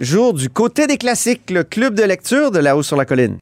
[0.00, 3.38] jour du côté des classiques, le club de lecture de La Haut sur la Colline.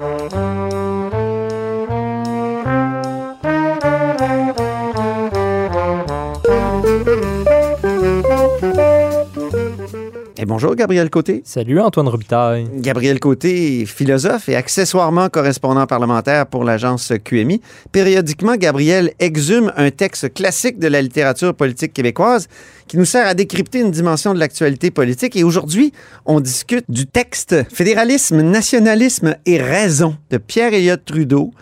[10.57, 11.43] Bonjour, Gabriel Côté.
[11.45, 12.67] Salut, Antoine Robitaille.
[12.77, 17.61] Gabriel Côté philosophe et accessoirement correspondant parlementaire pour l'agence QMI.
[17.93, 22.49] Périodiquement, Gabriel exhume un texte classique de la littérature politique québécoise
[22.89, 25.37] qui nous sert à décrypter une dimension de l'actualité politique.
[25.37, 25.93] Et aujourd'hui,
[26.25, 31.53] on discute du texte Fédéralisme, nationalisme et raison de Pierre-Éliott Trudeau.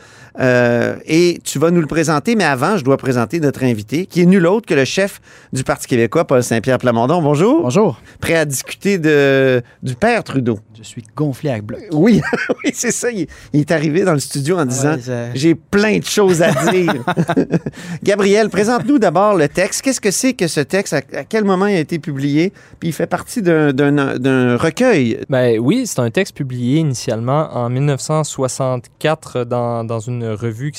[0.41, 4.21] Euh, et tu vas nous le présenter, mais avant, je dois présenter notre invité, qui
[4.21, 5.21] est nul autre que le chef
[5.53, 7.23] du Parti québécois, Paul Saint-Pierre Plamondon.
[7.23, 7.63] Bonjour.
[7.63, 8.01] Bonjour.
[8.21, 10.59] Prêt à discuter de, du père Trudeau.
[10.77, 11.81] Je suis gonflé avec bloc.
[11.93, 12.21] Oui,
[12.65, 13.11] oui c'est ça.
[13.11, 16.51] Il, il, est arrivé dans le studio en disant Ouais, J'ai plein de choses à
[16.71, 16.93] dire.
[18.03, 19.83] Gabriel, présente-nous d'abord le texte.
[19.83, 20.93] Qu'est-ce que c'est que ce texte?
[20.95, 22.53] À, à quel moment il a été publié?
[22.81, 25.21] Puis il fait partie d'un- d'un d'un recueil.
[25.29, 30.79] Ben oui, c'est un texte publié initialement en 1964 dans, dans une revue qui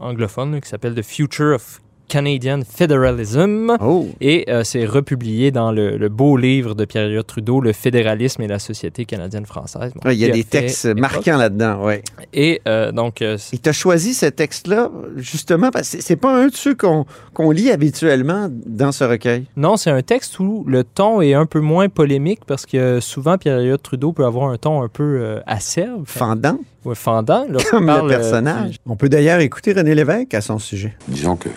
[0.00, 3.76] anglophone qui s'appelle The Future of Canadian Federalism.
[3.80, 4.08] Oh!
[4.20, 8.46] Et euh, c'est republié dans le, le beau livre de Pierre-Éliott Trudeau, Le fédéralisme et
[8.46, 9.92] la société canadienne-française.
[9.94, 11.94] Bon, Ouais, il y a des textes marquants là-dedans, oui.
[12.32, 16.34] Et euh, donc, euh, Et tu as choisi ce texte-là, justement, parce que c'est- pas
[16.34, 17.04] un de ceux qu'on
[17.34, 19.44] qu'on lit habituellement dans ce recueil?
[19.56, 23.36] non, c'est un texte où le ton est un peu moins polémique parce que souvent
[23.36, 27.46] Pierre-Éliott Trudeau peut avoir un ton un peu euh, acerbe, Fendant, ou fendant.
[27.70, 28.76] comme parle, le euh, personnage.
[28.86, 30.94] On peut d'ailleurs écouter René Lévesque à son sujet.
[31.08, 31.48] Disons que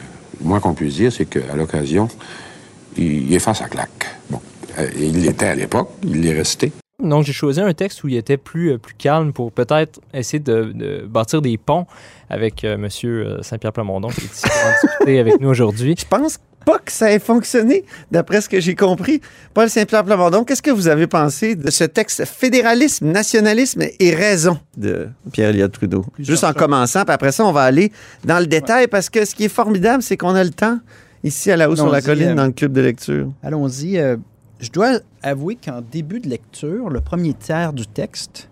[0.42, 2.08] le moins qu'on puisse dire, c'est qu'à l'occasion,
[2.98, 4.06] il, il est face à claque.
[4.30, 4.40] Bon,
[4.78, 6.72] Euh, et il l'était à l'époque, il l'est resté.
[7.04, 10.40] Donc, j'ai choisi un texte où il était plus, euh, plus calme pour peut-être essayer
[10.40, 11.86] de, de bâtir des ponts
[12.30, 15.96] avec euh, Monsieur euh, Saint-Pierre Plamondon qui est ici pour en discuter avec nous aujourd'hui.
[15.98, 19.22] Je pense pas que ça ait fonctionné, d'après ce que j'ai compris.
[19.54, 24.60] Paul Saint-Pierre Plamondon, qu'est-ce que vous avez pensé de ce texte Fédéralisme, nationalisme et raison
[24.78, 26.06] de Pierre-Éliott Trudeau?
[26.14, 26.58] Plusieurs Juste en choses.
[26.58, 27.92] commençant, puis après ça, on va aller
[28.26, 30.80] dans le détail parce que ce qui est formidable, c'est qu'on a le temps
[31.24, 33.31] ici à la haut sur la colline euh, dans le club de lecture.
[33.44, 33.98] Allons-y.
[33.98, 34.18] euh,
[34.59, 38.50] je dois avouer qu'en début de lecture, le premier tiers du texte,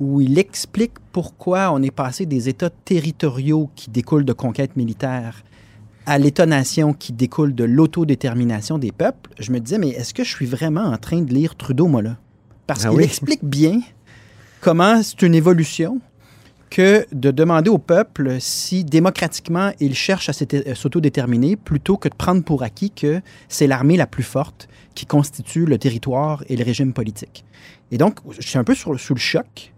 [0.00, 5.42] où il explique pourquoi on est passé des États territoriaux qui découlent de conquêtes militaires
[6.08, 10.30] à l'État-nation qui découle de l'autodétermination des peuples, je me disais, mais est-ce que je
[10.34, 12.16] suis vraiment en train de lire Trudeau, moi, là?
[12.66, 13.04] Parce Ah qu'il oui?
[13.04, 13.80] explique bien
[14.62, 16.00] comment c'est une évolution
[16.70, 22.14] que de demander au peuple si démocratiquement il cherche à euh, s'autodéterminer plutôt que de
[22.14, 26.64] prendre pour acquis que c'est l'armée la plus forte qui constitue le territoire et le
[26.64, 27.44] régime politique.
[27.90, 29.72] Et donc, je suis un peu sur- sous le choc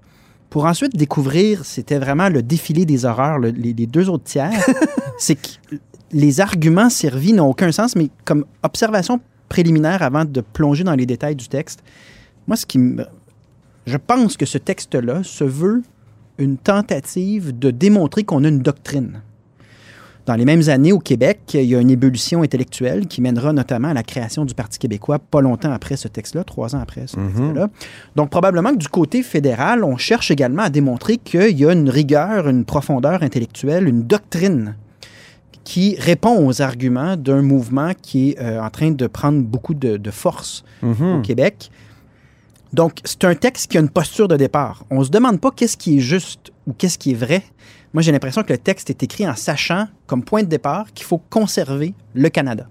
[0.48, 4.50] pour ensuite découvrir, c'était vraiment le défilé des horreurs, le- les, les deux autres tiers,
[5.18, 5.76] c'est que
[6.12, 11.06] les arguments servis n'ont aucun sens, mais comme observation préliminaire avant de plonger dans les
[11.06, 11.82] détails du texte,
[12.46, 13.04] moi, ce qui me...
[13.86, 15.82] Je pense que ce texte-là se veut
[16.38, 19.20] une tentative de démontrer qu'on a une doctrine.
[20.26, 23.88] Dans les mêmes années, au Québec, il y a une ébullition intellectuelle qui mènera notamment
[23.88, 27.18] à la création du Parti québécois pas longtemps après ce texte-là, trois ans après ce
[27.18, 27.26] Mhm.
[27.32, 27.68] texte-là.
[28.16, 31.88] Donc, probablement que du côté fédéral, on cherche également à démontrer qu'il y a une
[31.90, 34.76] rigueur, une profondeur intellectuelle, une doctrine
[35.64, 39.96] qui répond aux arguments d'un mouvement qui est euh, en train de prendre beaucoup de,
[39.96, 41.16] de force Mhm.
[41.18, 41.70] au Québec.
[42.72, 44.84] Donc, c'est un texte qui a une posture de départ.
[44.90, 47.42] On ne se demande pas qu'est-ce qui est juste ou qu'est-ce qui est vrai.
[47.92, 51.04] Moi, j'ai l'impression que le texte est écrit en sachant, comme point de départ, qu'il
[51.04, 52.68] faut conserver le Canada.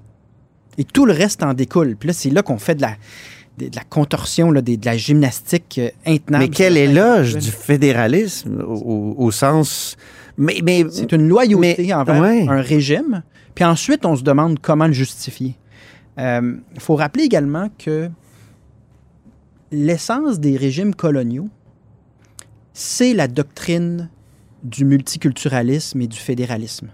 [0.77, 1.97] Et tout le reste en découle.
[1.97, 2.95] Puis là, c'est là qu'on fait de la,
[3.57, 6.45] de de la contorsion, là, de la gymnastique euh, intenable.
[6.45, 9.97] Mais quel éloge du fédéralisme au sens...
[10.39, 12.47] Mais, mais C'est une loyauté Mais- envers ouais.
[12.47, 13.22] un régime.
[13.53, 15.55] Puis ensuite, on se demande comment le justifier.
[16.17, 18.09] Il faut rappeler également que
[19.72, 21.50] l'essence des régimes coloniaux,
[22.73, 24.09] c'est la doctrine
[24.63, 26.89] du multiculturalisme et du fédéralisme.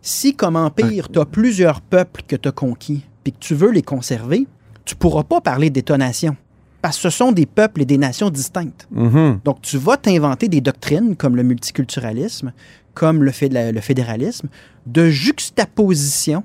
[0.00, 3.70] Si, comme empire, tu as plusieurs peuples que tu as conquis, puis que tu veux
[3.70, 4.46] les conserver,
[4.84, 6.36] tu pourras pas parler d'État-nation.
[6.80, 8.86] Parce que ce sont des peuples et des nations distinctes.
[8.90, 9.40] Mhm.
[9.44, 12.52] Donc, tu vas t'inventer des doctrines comme le multiculturalisme,
[12.94, 13.32] comme le,
[13.72, 14.48] le fédéralisme,
[14.86, 16.44] de juxtaposition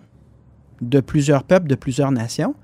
[0.81, 2.56] de plusieurs peuples, de plusieurs nations,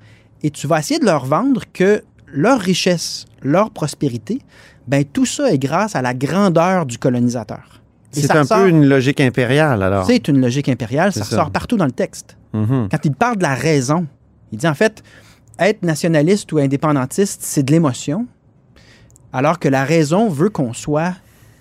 [0.43, 4.39] et tu vas essayer de leur vendre que leur richesse, leur prospérité,
[4.87, 7.81] ben tout ça est grâce à la grandeur du colonisateur.
[8.11, 10.05] C'est un ressort- peu une logique impériale, alors.
[10.05, 11.35] C'est une logique impériale, ça ça.
[11.35, 12.35] ressort partout dans le texte.
[12.53, 12.89] Mhm.
[12.91, 14.07] Quand il parle de la raison,
[14.51, 15.03] il dit en fait,
[15.59, 18.25] être nationaliste ou indépendantiste, c'est de l'émotion,
[19.33, 21.13] alors que la raison veut qu'on soit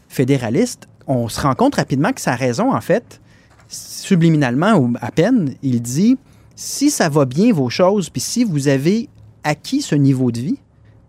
[0.09, 0.89] fédéraliste.
[1.06, 3.21] On se rend compte rapidement que sa raison, en fait,
[3.69, 6.17] subliminalement ou à peine, il dit
[6.55, 9.09] si ça va bien vos choses, puis si vous avez
[9.45, 10.59] acquis ce niveau de vie,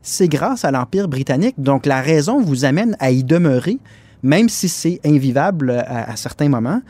[0.01, 1.55] c'est grâce à l'Empire britannique.
[1.57, 3.77] Donc, la raison vous amène à y demeurer,
[4.23, 6.81] même si c'est invivable à, à certains moments.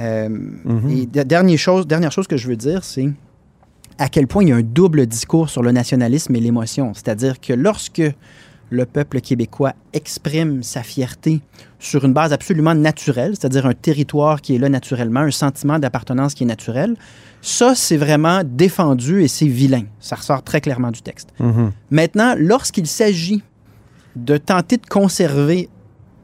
[0.00, 0.90] Euh, Mhm.
[0.90, 3.08] Et de- dernière chose, dernière chose que je veux dire, c'est
[3.98, 6.92] à quel point il y a un double discours sur le nationalisme et l'émotion.
[6.94, 8.02] C'est-à-dire que lorsque
[8.70, 11.40] le peuple québécois exprime sa fierté
[11.78, 16.34] sur une base absolument naturelle, c'est-à-dire un territoire qui est là naturellement, un sentiment d'appartenance
[16.34, 16.96] qui est naturel,
[17.42, 19.84] ça, c'est vraiment défendu et c'est vilain.
[20.00, 21.28] Ça ressort très clairement du texte.
[21.38, 21.72] Mhm.
[21.90, 23.42] Maintenant, lorsqu'il s'agit
[24.16, 25.68] de tenter de conserver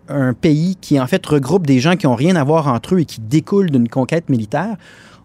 [0.09, 3.01] un pays qui, en fait, regroupe des gens qui n'ont rien à voir entre eux
[3.01, 4.77] et qui découlent d'une conquête militaire,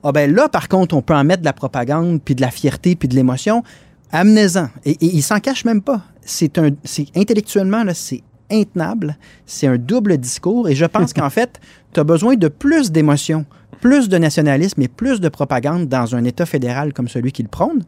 [0.08, 2.52] ah ben là, par contre, on peut en mettre de la propagande, puis de la
[2.52, 3.64] fierté, puis de l'émotion.
[4.12, 4.70] Amenez-en.
[4.86, 6.02] Et, et il s'en cache même pas.
[6.22, 8.22] C'est un, c'est intellectuellement, là, c'est
[8.52, 9.18] intenable.
[9.48, 10.70] C'est un double discours.
[10.70, 11.60] Et je pense qu'en fait,
[11.94, 13.46] tu as besoin de plus d'émotion,
[13.82, 17.84] plus de nationalisme et plus de propagande dans un État fédéral comme celui qu'il prône.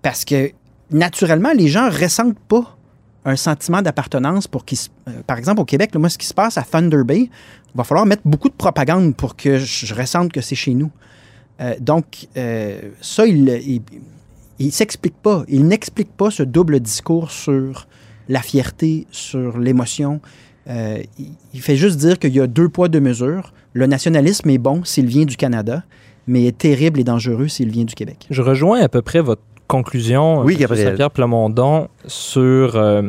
[0.00, 0.52] Parce que,
[0.90, 2.78] naturellement, les gens ressentent pas
[3.26, 4.78] un sentiment d'appartenance pour qu'ils...
[5.08, 7.76] euh, par exemple, au Québec, là, moi, ce qui se passe à Thunder Bay, il
[7.76, 10.90] va falloir mettre beaucoup de propagande pour que je ressente que c'est chez nous.
[11.60, 13.82] Euh, donc, euh, ça, il il,
[14.58, 15.44] il s'explique pas.
[15.48, 17.86] Il n'explique pas ce double discours sur
[18.28, 20.20] la fierté, sur l'émotion.
[20.68, 23.52] Euh, il, il fait juste dire qu'il y a deux poids, deux mesures.
[23.72, 25.82] Le nationalisme est bon s'il vient du Canada,
[26.26, 28.26] mais est terrible et dangereux s'il vient du Québec.
[28.30, 30.94] Je rejoins à peu près votre conclusion, Oui, Gabriel.
[30.96, 33.02] Pierre Plamondon, sur euh,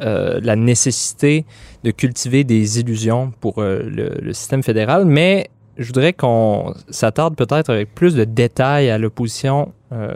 [0.00, 1.44] euh, la nécessité
[1.84, 5.48] de cultiver des illusions pour euh, le, le système fédéral, mais
[5.80, 10.12] je voudrais qu'on s'attarde peut-être avec plus de détails à l'opposition euh,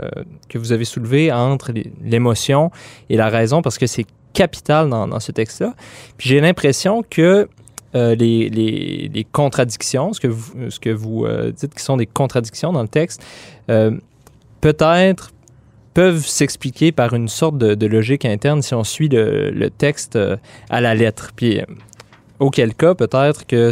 [0.51, 1.73] que vous avez soulevée entre
[2.03, 2.71] l'émotion
[3.09, 5.75] et la raison, parce que c'est capital dans, ce texte-là.
[6.19, 7.49] Puis j'ai l'impression que
[7.95, 11.97] euh, les, les- les contradictions, ce que vous, ce que vous euh, dites qui sont
[11.97, 13.25] des contradictions dans le texte,
[14.61, 15.31] peut-être
[15.95, 20.19] peuvent s'expliquer par une sorte de, logique interne si on suit le, le texte
[20.69, 21.31] à la lettre.
[21.35, 21.61] Puis,
[22.41, 23.71] auquel cas, peut-être que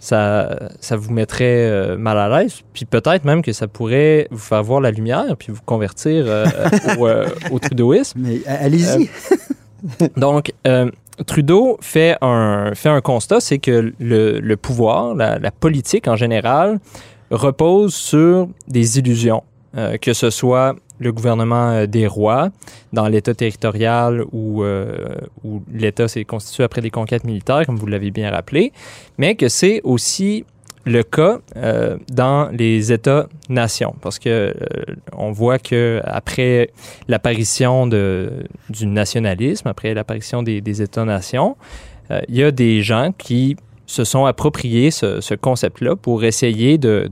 [0.00, 4.38] ça, ça vous mettrait euh, mal à l'aise, puis peut-être même que ça pourrait vous
[4.38, 6.46] faire voir la lumière, puis vous convertir euh,
[6.98, 8.18] au, euh, au trudeauisme.
[8.20, 9.08] Mais allez-y.
[10.16, 10.52] Donc,
[11.26, 16.16] Trudeau fait un, fait un constat, c'est que le, le pouvoir, la, la politique en
[16.16, 16.80] général,
[17.30, 19.42] repose sur des illusions,
[20.00, 22.50] que ce soit le gouvernement euh, des rois
[22.92, 27.86] dans l'État territorial où, euh, où l'État s'est constitué après des conquêtes militaires, comme vous
[27.86, 28.72] l'avez bien rappelé,
[29.18, 30.44] mais que c'est aussi
[30.84, 34.54] le cas euh, dans les États-nations, parce que
[35.14, 36.70] on voit que après
[37.08, 41.56] l'apparition du nationalisme, après l'apparition des, États-nations,
[42.28, 43.56] il y a des gens qui
[43.86, 47.10] se sont appropriés ce, ce concept-là pour essayer de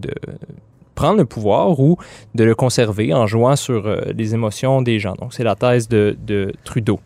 [0.99, 1.97] prendre le pouvoir ou
[2.35, 5.15] de le conserver en jouant sur euh, les émotions des gens.
[5.15, 6.99] Donc, c'est la thèse de, de Trudeau.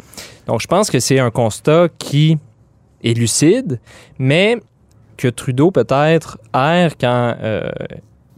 [0.47, 2.39] Donc, je pense que c'est un constat qui
[3.05, 3.81] est lucide,
[4.19, 4.57] mais
[5.19, 7.71] que Trudeau peut-être erre quand euh,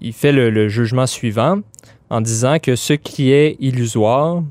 [0.00, 1.60] il fait le, jugement suivant
[2.10, 4.42] en disant que ce qui est illusoire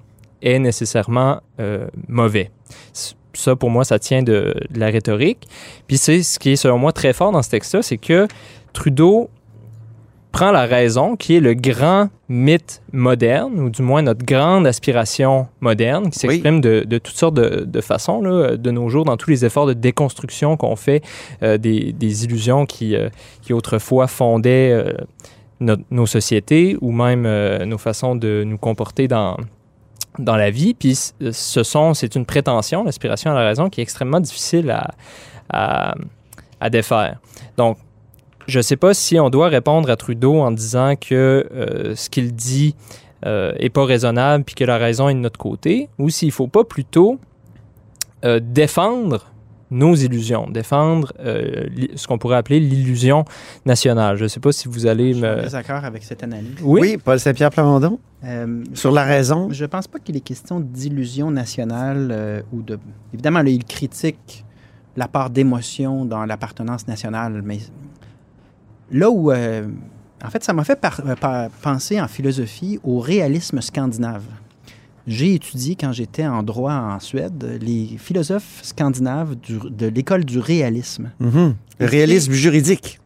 [0.41, 2.49] est nécessairement euh, mauvais.
[3.33, 5.49] Ça, pour moi, ça tient de, de la rhétorique.
[5.85, 8.25] Puis c'est ce qui est, selon moi, très fort dans ce texte-là, c'est que
[8.71, 9.29] Trudeau
[10.33, 15.47] prend la raison, qui est le grand mythe moderne, ou du moins notre grande aspiration
[15.61, 19.15] moderne, qui s'exprime de, de toutes sortes de, de façons là, de nos jours, dans
[19.15, 21.03] tous les efforts de déconstruction qu'on fait
[21.43, 23.09] euh, des, des illusions qui, euh,
[23.43, 24.91] qui autrefois fondaient euh,
[25.91, 27.23] nos sociétés ou même
[27.65, 29.37] nos façons de nous comporter dans,
[30.19, 30.73] dans la vie.
[30.73, 30.97] Puis
[31.31, 34.89] ce sont, c'est une prétention, l'aspiration à la raison, qui est extrêmement difficile à,
[35.49, 35.95] à,
[36.59, 37.19] à défaire.
[37.55, 37.77] Donc,
[38.47, 42.09] je ne sais pas si on doit répondre à Trudeau en disant que euh, ce
[42.09, 42.75] qu'il dit
[43.25, 46.47] euh, est pas raisonnable puis que la raison est de notre côté, ou s'il faut
[46.47, 47.19] pas plutôt
[48.25, 49.27] euh, défendre
[49.71, 53.25] nos illusions, défendre euh, ce qu'on pourrait appeler l'illusion
[53.65, 54.17] nationale.
[54.17, 55.41] Je ne sais pas si vous allez Je me...
[55.41, 56.51] suis d'accord avec cette analyse.
[56.61, 59.49] Oui, Paul Saint-Pierre Plamondon, Euh, sur la raison?
[59.51, 62.77] Je pense pas qu'il est question d'illusion nationale euh, ou de.
[63.13, 64.45] Évidemment, là, il critique
[64.95, 67.57] la part d'émotion dans l'appartenance nationale, mais
[68.93, 69.31] là où.
[69.31, 69.67] euh,
[70.25, 74.23] en fait, ça m'a fait par- euh, par- penser en philosophie au réalisme scandinave.
[75.05, 80.39] J'ai étudié, quand j'étais en droit en Suède, les philosophes scandinaves du- de l'école du
[80.39, 81.11] réalisme.
[81.19, 81.55] Mhm.
[81.79, 83.01] Le réalisme juridique.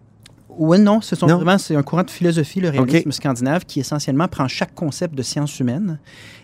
[0.59, 1.37] Oui, non, ce sont Non?
[1.37, 5.23] vraiment, c'est un courant de philosophie, le réalisme scandinave, qui essentiellement prend chaque concept de
[5.23, 5.97] science humaine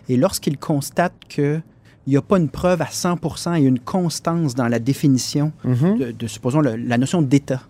[0.08, 1.62] et lorsqu'il constate qu'il
[2.08, 5.98] n'y a pas une preuve à 100 et une constance dans la définition Mhm.
[5.98, 7.62] de, de, supposons, le- la notion d'État,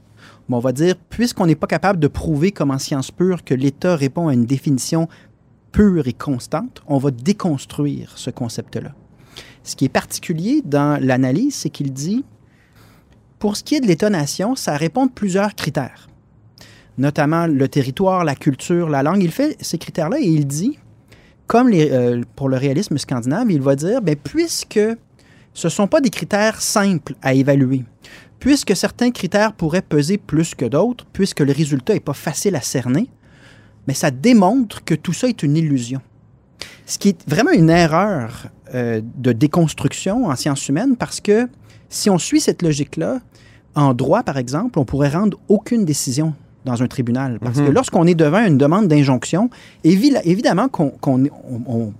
[0.50, 3.96] on va dire, puisqu'on n'est pas capable de prouver comme en science pure que l'État
[3.96, 5.08] répond à une définition
[5.72, 8.92] pure et constante, on va déconstruire ce concept-là.
[9.62, 12.24] Ce qui est particulier dans l'analyse, c'est qu'il dit,
[13.38, 16.08] pour ce qui est de l'État-nation, ça répond de plusieurs critères,
[16.98, 19.22] notamment le territoire, la culture, la langue.
[19.22, 20.78] Il fait ces critères-là et il dit,
[21.46, 24.80] comme euh, pour le réalisme scandinave, il va dire, ben, puisque
[25.52, 27.84] ce ne sont pas des critères simples à évaluer,
[28.44, 32.60] puisque certains critères pourraient peser plus que d'autres, puisque le résultat n'est pas facile à
[32.60, 33.08] cerner,
[33.88, 36.02] mais ça démontre que tout ça est une illusion.
[36.84, 41.48] Ce qui est vraiment une erreur euh, de déconstruction en sciences humaines parce que
[41.88, 43.20] si on suit cette logique-là,
[43.74, 46.34] en droit, par exemple, on pourrait rendre aucune décision
[46.66, 47.38] dans un tribunal.
[47.40, 47.72] Parce que Mhm.
[47.72, 49.48] lorsqu'on est devant une demande d'injonction,
[49.84, 51.94] évi- évidemment qu'on qu'on-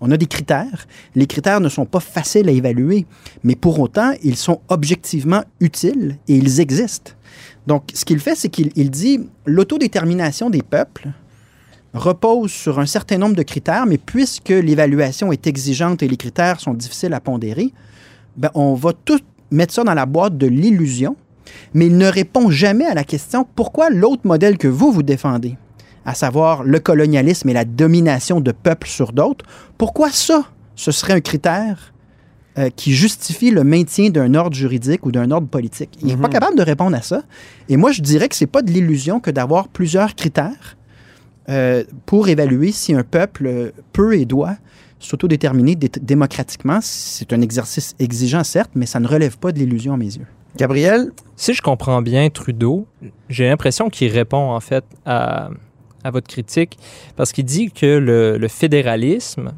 [0.00, 0.86] on- a des critères.
[1.14, 3.06] Les critères ne sont pas faciles à évaluer,
[3.44, 7.12] mais pour autant, ils sont objectivement utiles et ils existent.
[7.66, 11.08] Donc, ce qu'il fait, c'est qu'il il dit l'autodétermination des peuples
[11.94, 16.60] repose sur un certain nombre de critères, mais puisque l'évaluation est exigeante et les critères
[16.60, 17.72] sont difficiles à pondérer,
[18.36, 21.16] ben, on va tout mettre ça dans la boîte de l'illusion,
[21.74, 25.56] mais il ne répond jamais à la question pourquoi l'autre modèle que vous, vous défendez,
[26.08, 29.44] à savoir le colonialisme et la domination de peuples sur d'autres,
[29.76, 31.92] pourquoi ça, ce serait un critère
[32.56, 35.90] euh, qui justifie le maintien d'un ordre juridique ou d'un ordre politique?
[36.00, 36.32] Il n'est pas Mhm.
[36.32, 37.22] capable de répondre à ça.
[37.68, 40.76] Et moi, je dirais que c'est pas de l'illusion que d'avoir plusieurs critères
[41.50, 44.56] euh, pour évaluer si un peuple euh, peut et doit
[45.00, 46.78] s'autodéterminer dé- démocratiquement.
[46.82, 50.26] C'est un exercice exigeant, certes, mais ça ne relève pas de l'illusion à mes yeux.
[50.56, 52.86] Gabriel, Si je comprends bien Trudeau,
[53.28, 55.50] j'ai l'impression qu'il répond en fait à,
[56.04, 56.78] à votre critique
[57.16, 59.52] parce qu'il dit que le, fédéralisme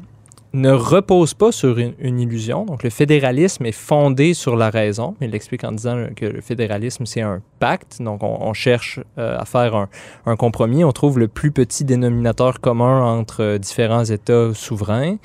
[0.53, 2.65] ne repose pas sur une, illusion.
[2.65, 5.15] Donc le fédéralisme est fondé sur la raison.
[5.21, 8.01] Il l'explique en disant que le fédéralisme c'est un pacte.
[8.01, 9.87] Donc on, cherche euh, à faire
[10.25, 10.83] un, compromis.
[10.83, 15.15] On trouve le plus petit dénominateur commun entre euh, différents États souverains.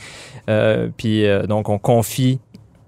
[0.48, 2.38] Euh, puis donc on confie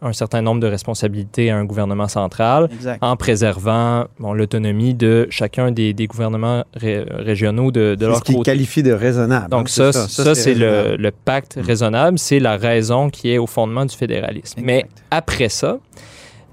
[0.01, 3.03] un certain nombre de responsabilités à un gouvernement central Exact.
[3.03, 8.33] en préservant bon, l'autonomie de chacun des, des gouvernements ré- régionaux de, de leur ce
[8.33, 8.43] côté.
[8.45, 9.49] qualifie de raisonnable.
[9.51, 13.97] Donc ça, ça, c'est le, pacte raisonnable, c'est la raison qui est au fondement du
[13.97, 14.61] fédéralisme.
[14.63, 15.79] Mais après ça,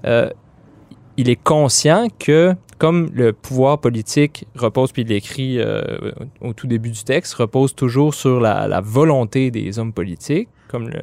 [0.06, 0.28] euh,
[1.16, 5.80] il est conscient que comme le pouvoir politique repose, puis il l'écrit euh,
[6.42, 10.88] au tout début du texte, repose toujours sur la, la volonté des hommes politiques, comme
[10.90, 11.00] le,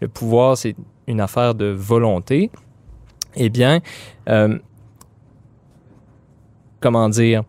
[0.00, 0.74] le pouvoir, c'est
[1.10, 2.50] une affaire de volonté,
[3.36, 3.80] eh bien,
[4.28, 4.58] euh,
[6.80, 7.42] comment dire,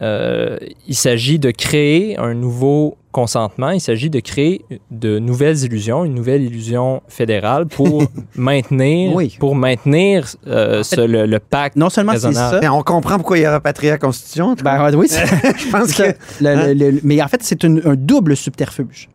[0.00, 6.04] euh, il s'agit de créer un nouveau consentement, il s'agit de créer de nouvelles illusions,
[6.04, 8.02] une nouvelle illusion fédérale pour
[8.34, 9.36] maintenir, Oui.
[9.38, 11.76] pour maintenir euh, ce- le, le pacte.
[11.76, 12.54] Non seulement c'est Raisonnable.
[12.54, 14.56] ça, Mais on comprend pourquoi il a rapatrié la Constitution.
[14.56, 16.74] tu Ben, oui, Je pense que Le- Hein?
[16.74, 19.10] le- le- mais en fait, c'est un double subterfuge.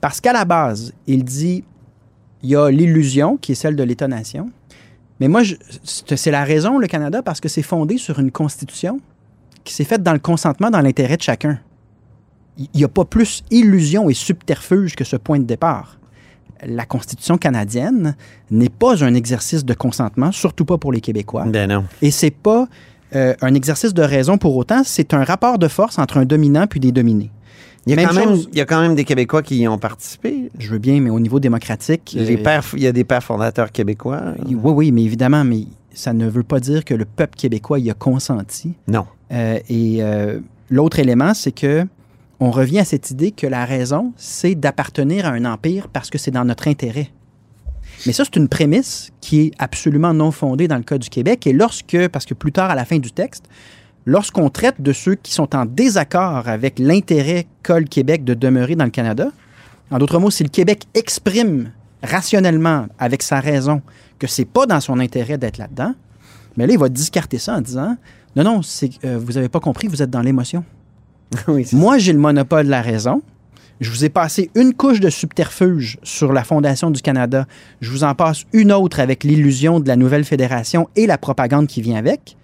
[0.00, 1.62] Parce qu'à la base, il dit
[2.44, 4.50] il y a l'illusion qui est celle de l'État-nation.
[5.18, 5.40] Mais moi,
[5.82, 9.00] c'est la raison, le Canada, parce que c'est fondé sur une constitution
[9.64, 11.58] qui s'est faite dans le consentement, dans l'intérêt de chacun.
[12.58, 15.98] Il n'y a pas plus illusion et subterfuge que ce point de départ.
[16.66, 18.14] La Constitution canadienne
[18.50, 21.44] n'est pas un exercice de consentement, surtout pas pour les Québécois.
[21.46, 21.84] Ben non.
[22.02, 22.68] Et c'est pas
[23.14, 26.66] euh, un exercice de raison pour autant, c'est un rapport de force entre un dominant
[26.66, 27.30] puis des dominés.
[27.86, 28.48] Il y, a quand même, chose.
[28.50, 30.50] il y a quand même des Québécois qui y ont participé.
[30.58, 32.14] Je veux bien, mais au niveau démocratique.
[32.18, 34.22] Les euh, pères, il y a des pères fondateurs québécois.
[34.46, 37.90] oui, oui, mais évidemment, mais ça ne veut pas dire que le peuple québécois y
[37.90, 38.72] a consenti.
[38.88, 39.06] Non.
[39.32, 41.86] Euh, et euh, l'autre élément, c'est que
[42.40, 46.18] on revient à cette idée que la raison, c'est d'appartenir à un empire parce que
[46.18, 47.10] c'est dans notre intérêt.
[48.06, 51.46] Mais ça, c'est une prémisse qui est absolument non fondée dans le cas du Québec.
[51.46, 53.44] Et lorsque, parce que plus tard à la fin du texte,
[54.06, 58.76] lorsqu'on traite de ceux qui sont en désaccord avec l'intérêt qu'a le Québec de demeurer
[58.76, 59.30] dans le Canada,
[59.90, 61.70] en d'autres mots, si le Québec exprime
[62.02, 63.80] rationnellement, avec sa raison,
[64.18, 65.94] que c'est pas dans son intérêt d'être là-dedans,
[66.56, 67.96] mais là, il va discarter ça en disant
[68.36, 68.60] Non, non,
[69.04, 70.64] euh, vous n'avez pas compris, vous êtes dans l'émotion.
[71.48, 73.22] oui, Moi, j'ai le monopole de la raison.
[73.80, 77.46] Je vous ai passé une couche de subterfuge sur la Fondation du Canada.
[77.80, 81.66] Je vous en passe une autre avec l'illusion de la nouvelle fédération et la propagande
[81.66, 82.36] qui vient avec.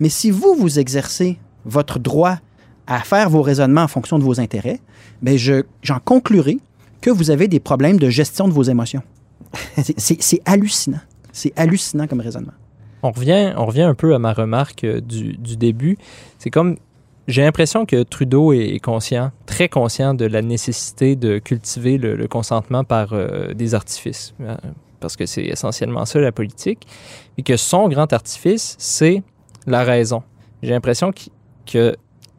[0.00, 2.38] Mais si vous, vous exercez votre droit
[2.86, 4.80] à faire vos raisonnements en fonction de vos intérêts,
[5.22, 6.58] ben je, j'en conclurai
[7.00, 9.02] que vous avez des problèmes de gestion de vos émotions.
[9.96, 11.00] C'est, hallucinant.
[11.32, 12.52] C'est hallucinant comme raisonnement.
[13.02, 15.96] On revient, on revient un peu à ma remarque euh, du, du début.
[16.38, 16.76] C'est comme
[17.28, 22.26] j'ai l'impression que Trudeau est, conscient, très conscient de la nécessité de cultiver le, le
[22.26, 24.56] consentement par euh, des artifices, euh,
[24.98, 26.86] parce que c'est essentiellement ça la politique,
[27.36, 29.22] et que son grand artifice, c'est
[29.72, 30.22] la raison.
[30.62, 31.30] J'ai l'impression qu-
[31.66, 31.96] que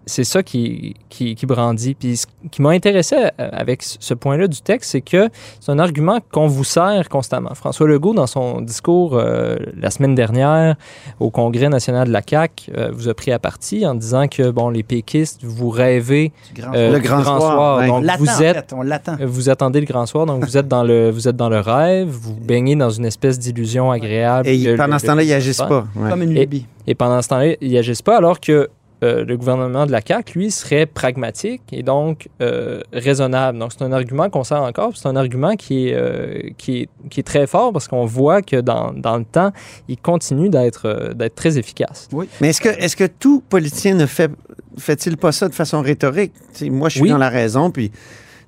[0.10, 1.94] c'est ça qui, qui, qui brandit.
[1.96, 5.30] Puis ce qui m'a intéressé euh, avec ce point-là du texte, c'est que
[5.62, 7.54] c'est un argument qu'on vous sert constamment.
[7.56, 10.76] François Legault, dans son discours euh, la semaine dernière
[11.20, 14.50] au Congrès national de la CAQ, euh, vous a pris à partie en disant que,
[14.52, 17.88] bon, les péquistes, vous rêvez Grand euh, Le grand soir, ouais.
[17.88, 19.16] Donc, vous en êtes fait, on l'attend.
[19.24, 22.08] vous attendez le grand soir, donc vous êtes dans le, vous êtes dans le rêve,
[22.10, 24.48] vous baignez dans une espèce d'illusion agréable.
[24.48, 25.86] Et que pendant le- ce temps-là, ils agissent pas.
[25.96, 26.10] Ouais.
[26.10, 26.66] Comme une Et- lubie.
[26.88, 28.68] Et pendant ce temps-là, ils n'agissent pas, alors que
[29.04, 33.58] euh, le gouvernement de la CAQ, lui, serait pragmatique et donc euh, raisonnable.
[33.58, 36.82] Donc, c'est un argument qu'on sert encore, puis c'est un argument qui est, euh, qui
[36.82, 39.52] est, qui est très fort parce qu'on voit que dans, dans le temps,
[39.88, 42.08] il continue d'être euh, d'être très efficace.
[42.42, 44.32] Mais est-ce que, est que tout politicien ne fait,
[44.78, 46.34] fait-il pas ça de façon rhétorique?
[46.64, 47.10] Moi, je suis Oui.
[47.10, 47.92] dans la raison, puis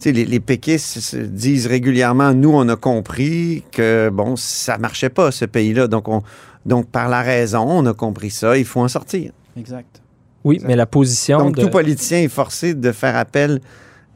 [0.04, 5.32] les, les péquistes se disent régulièrement, nous, on a compris que, bon, ça marchait pas,
[5.32, 5.88] ce pays-là.
[5.88, 6.24] Donc, on,
[6.66, 9.32] donc, par la raison, on a compris ça, il faut en sortir.
[9.58, 10.01] Exact.
[10.44, 11.62] Oui, mais la position Donc, de...
[11.64, 13.60] tout politicien est forcé de faire appel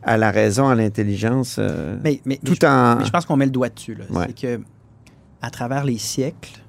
[0.04, 2.98] à la raison, à l'intelligence, euh, Mais, mais, mais tout je, en...
[2.98, 3.96] mais je pense qu'on met le doigt dessus.
[3.96, 4.06] là.
[4.10, 4.26] Ouais.
[4.28, 4.62] C'est que,
[5.42, 6.60] à travers les siècles,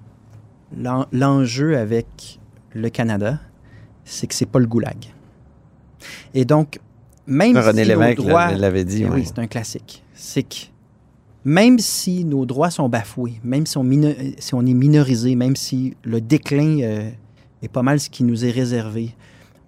[0.77, 2.39] l'en- l'enjeu avec
[2.75, 3.39] le Canada,
[4.05, 4.97] c'est que c'est pas le goulag.
[6.35, 6.79] Et donc,
[7.27, 8.53] même René si nos Lévesque droits...
[8.53, 9.03] l'avait dit.
[9.03, 9.15] Eh ouais.
[9.17, 10.03] Oui, c'est un classique.
[10.15, 10.57] C'est que
[11.45, 15.57] même si nos droits sont bafoués, même si on, mino- si on est minorisé, même
[15.57, 17.11] si le déclin euh,
[17.63, 19.15] est pas mal ce qui nous est réservé,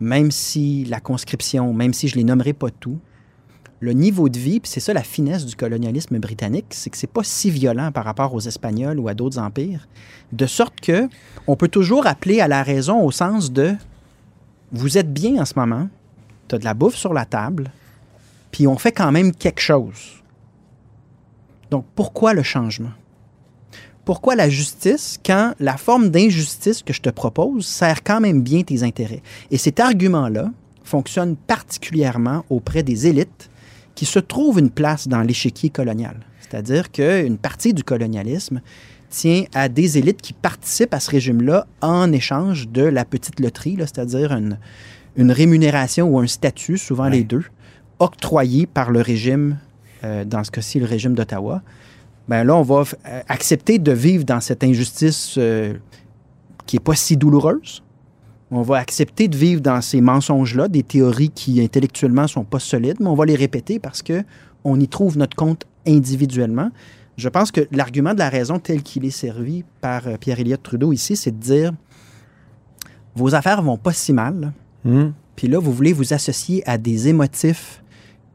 [0.00, 2.98] même si la conscription, même si je les nommerai pas tout,
[3.80, 7.06] le niveau de vie, puis c'est ça la finesse du colonialisme britannique, c'est que c'est
[7.06, 9.86] pas si violent par rapport aux Espagnols ou à d'autres empires,
[10.32, 11.08] de sorte que
[11.46, 13.74] on peut toujours appeler à la raison au sens de
[14.72, 15.88] vous êtes bien en ce moment,
[16.48, 17.70] tu as de la bouffe sur la table,
[18.50, 20.22] puis on fait quand même quelque chose.
[21.70, 22.92] Donc pourquoi le changement?
[24.08, 28.62] Pourquoi la justice quand la forme d'injustice que je te propose sert quand même bien
[28.62, 29.20] tes intérêts?
[29.50, 30.50] Et cet argument-là
[30.82, 33.50] fonctionne particulièrement auprès des élites
[33.94, 36.16] qui se trouvent une place dans l'échiquier colonial.
[36.40, 38.62] C'est-à-dire qu'une partie du colonialisme
[39.10, 43.76] tient à des élites qui participent à ce régime-là en échange de la petite loterie,
[43.80, 44.58] c'est-à-dire une,
[45.16, 47.18] une rémunération ou un statut, souvent Ouais.
[47.18, 47.44] les deux,
[47.98, 49.58] octroyé par le régime,
[50.02, 51.60] euh, dans ce cas-ci le régime d'Ottawa.
[52.28, 55.74] Ben là, on va euh, accepter de vivre dans cette injustice euh,
[56.66, 57.82] qui n'est pas si douloureuse.
[58.50, 62.96] On va accepter de vivre dans ces mensonges-là, des théories qui intellectuellement sont pas solides,
[63.00, 64.24] mais on va les répéter parce que
[64.64, 66.70] on y trouve notre compte individuellement.
[67.16, 70.92] Je pense que l'argument de la raison tel qu'il est servi par euh, Pierre-Éliott Trudeau
[70.92, 71.72] ici, c'est de dire
[73.14, 74.52] vos affaires vont pas si mal.
[74.84, 75.08] Hmm.
[75.34, 77.82] Puis là, vous voulez vous associer à des émotifs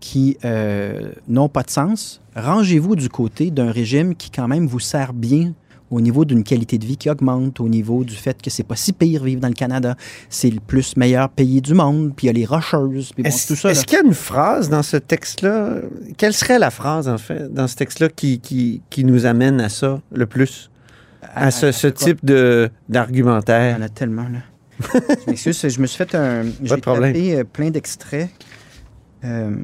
[0.04, 2.20] qui euh, n'ont pas de sens.
[2.36, 5.54] Rangez-vous du côté d'un régime qui quand même vous sert bien
[5.90, 8.76] au niveau d'une qualité de vie qui augmente, au niveau du fait que c'est pas
[8.76, 9.96] si pire vivre dans le Canada.
[10.28, 13.30] C'est le plus meilleur pays du monde, puis il y a les rocheuses, puis bon,
[13.30, 13.72] tout ça.
[13.72, 15.76] est-ce qu'il y a une phrase dans ce texte-là?
[16.18, 19.70] Quelle serait la phrase, en fait, dans ce texte-là qui, qui, qui nous amène à
[19.70, 20.70] ça le plus?
[21.34, 23.78] À ce, type de- Il y d'argumentaire?
[23.78, 24.40] en a tellement, là.
[25.26, 26.44] je m'excuse, je me suis fait un...
[26.62, 27.14] J'ai de problème.
[27.14, 28.30] tapé euh, plein d'extraits.
[29.24, 29.56] Euh,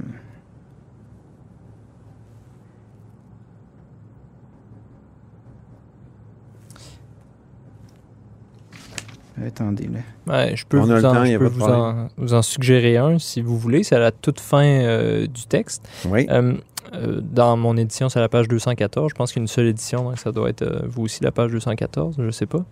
[9.45, 9.99] Attendez, là.
[10.33, 13.19] Ouais, je peux, On vous, en, temps, je peux vous, en, vous en suggérer un
[13.19, 13.83] si vous voulez.
[13.83, 15.87] C'est à la toute fin euh, du texte.
[16.07, 16.27] Oui.
[16.29, 16.53] Euh,
[16.93, 19.09] euh, dans mon édition, c'est à la page 214.
[19.09, 21.23] Je pense qu'il y a une seule édition, donc ça doit être euh, vous aussi
[21.23, 22.65] la page 214, je sais pas.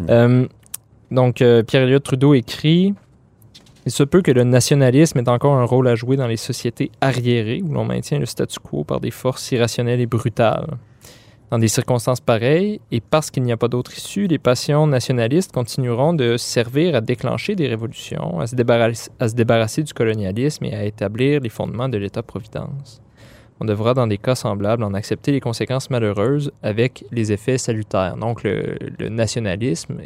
[0.00, 0.06] Hmm.
[0.08, 0.46] Euh,
[1.10, 2.94] donc, euh, Pierre-Éliott Trudeau écrit
[3.86, 6.90] Il se peut que le nationalisme ait encore un rôle à jouer dans les sociétés
[7.00, 10.76] arriérées où l'on maintient le statu quo par des forces irrationnelles et brutales.
[11.50, 15.50] Dans des circonstances pareilles, et parce qu'il n'y a pas d'autre issue, les passions nationalistes
[15.50, 21.40] continueront de servir à déclencher des révolutions, à se, débarrasser, du colonialisme et à établir
[21.40, 23.02] les fondements de l'État-providence.
[23.58, 28.16] On devra, dans des cas semblables, en accepter les conséquences malheureuses avec les effets salutaires.
[28.16, 29.96] Donc, le, nationalisme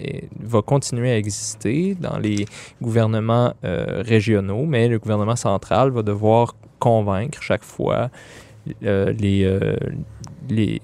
[0.41, 2.47] va continuer à exister dans les
[2.81, 8.11] gouvernements euh, régionaux, mais le gouvernement central va devoir convaincre chaque fois
[8.83, 9.77] euh, les, euh,
[10.49, 10.81] les,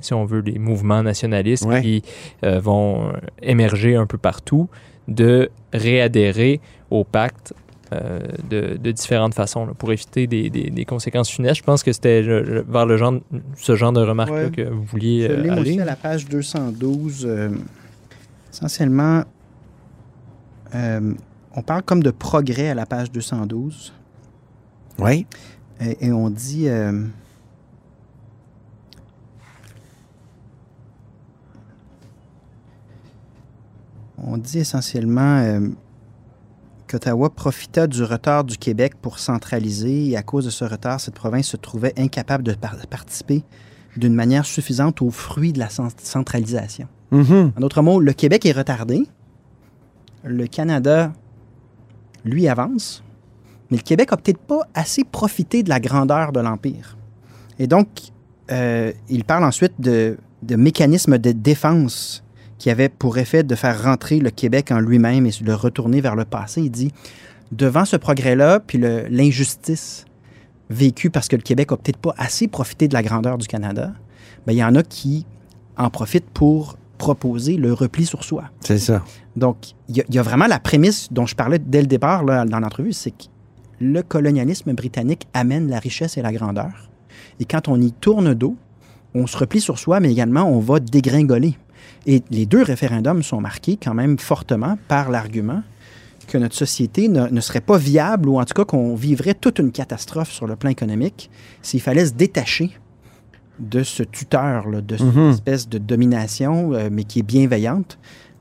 [0.00, 1.82] si on veut, les mouvements nationalistes Ouais.
[1.82, 2.02] qui
[2.44, 4.68] euh, vont émerger un peu partout
[5.08, 7.54] de réadhérer au pacte
[7.92, 8.18] euh,
[8.50, 11.58] de, de différentes façons là, pour éviter des, des- des conséquences funestes.
[11.58, 13.14] Je pense que c'était vers le genre,
[13.56, 14.50] ce genre de remarques Ouais.
[14.50, 15.80] que vous vouliez Je euh, moi aussi aller.
[15.80, 17.24] à la page 212.
[17.28, 17.50] euh,
[18.52, 19.22] essentiellement,
[20.74, 21.14] euh,
[21.54, 23.92] on parle comme de progrès à la page 212.
[24.98, 25.26] Oui.
[25.80, 26.66] Et, et on dit.
[34.18, 35.68] On dit essentiellement euh,
[36.88, 41.14] qu'Ottawa profita du retard du Québec pour centraliser et à cause de ce retard, cette
[41.14, 43.44] province se trouvait incapable de par- participer
[43.96, 46.86] d'une manière suffisante aux fruits de la cent- centralisation.
[47.10, 47.52] Mhm.
[47.56, 49.06] En d'autres mots, le Québec est retardé,
[50.24, 51.12] le Canada,
[52.24, 53.02] lui, avance,
[53.70, 56.96] mais le Québec a peut-être pas assez profité de la grandeur de l'Empire.
[57.58, 57.88] Et donc,
[58.50, 62.22] euh, il parle ensuite de, de mécanismes de défense
[62.58, 66.16] qui avaient pour effet de faire rentrer le Québec en lui-même et le retourner vers
[66.16, 66.62] le passé.
[66.62, 66.92] Il dit,
[67.52, 68.78] devant ce progrès-là, puis
[69.10, 70.04] l'injustice
[70.70, 73.92] vécue parce que le Québec a peut-être pas assez profité de la grandeur du Canada,
[74.46, 75.26] ben, il y en a qui
[75.76, 78.44] en profitent pour proposer le repli sur soi.
[78.60, 79.04] C'est ça.
[79.36, 79.56] Donc,
[79.88, 82.24] il y, a- il y a vraiment la prémisse dont je parlais dès le départ
[82.24, 83.24] là, dans l'entrevue, c'est que
[83.80, 86.88] le colonialisme britannique amène la richesse et la grandeur.
[87.38, 88.56] Et quand on y tourne dos,
[89.14, 91.58] on se replie sur soi, mais également on va dégringoler.
[92.06, 95.62] Et les deux référendums sont marqués quand même fortement par l'argument
[96.28, 99.58] que notre société ne, ne serait pas viable ou en tout cas qu'on vivrait toute
[99.58, 101.30] une catastrophe sur le plan économique
[101.62, 102.70] s'il fallait se détacher
[103.58, 105.30] de ce tuteur, là, de cette Mhm.
[105.30, 107.98] espèce de domination, euh, mais qui est bienveillante,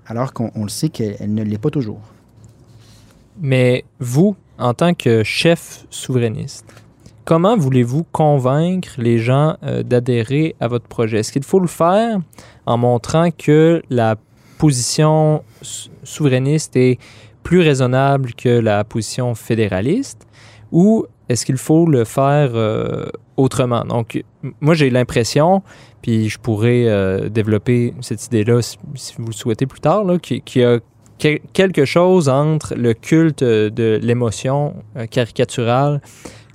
[0.08, 2.01] alors qu'on on le sait qu'elle elle ne l'est pas toujours.
[3.39, 6.65] Mais vous, en tant que chef souverainiste,
[7.26, 11.20] comment voulez-vous convaincre les gens euh, d'adhérer à votre projet?
[11.20, 12.20] Est-ce qu'il faut le faire
[12.66, 14.16] en montrant que la
[14.58, 17.00] position sou- souverainiste est
[17.44, 20.26] plus raisonnable que la position fédéraliste?
[20.72, 23.06] Ou est-ce qu'il faut le faire euh,
[23.38, 23.84] autrement?
[23.84, 24.24] Donc,
[24.62, 25.64] moi, j'ai l'impression,
[26.02, 28.78] puis je pourrais euh, développer cette idée-là si,
[29.18, 30.80] vous le souhaitez plus tard, qu'il y a
[31.18, 34.76] quel- quelque chose entre le culte de l'émotion
[35.10, 36.02] caricaturale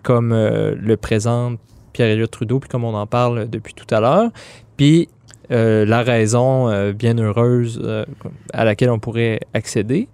[0.03, 1.59] comme euh, le présente
[1.93, 4.31] Pierre-Éliott Trudeau, puis comme on en parle depuis tout à l'heure,
[4.77, 5.09] puis
[5.51, 8.05] euh, la raison euh, bien heureuse euh,
[8.53, 10.09] à laquelle on pourrait accéder.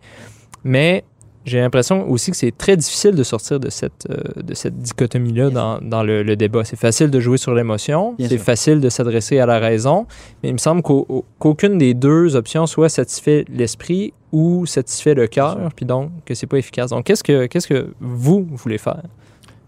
[0.65, 1.05] Mais
[1.45, 5.79] j'ai l'impression aussi que c'est très difficile de sortir de cette, de cette dichotomie-là dans,
[5.81, 6.65] dans le, le débat.
[6.65, 10.07] C'est facile de jouer sur l'émotion, c'est facile de s'adresser à la raison,
[10.43, 15.29] mais il me semble qu'au- qu'aucune des deux options soit satisfait l'esprit ou satisfait le
[15.29, 16.91] cœur, puis donc que c'est pas efficace.
[16.91, 19.03] Donc, qu'est-ce que, qu'est-ce que vous voulez faire?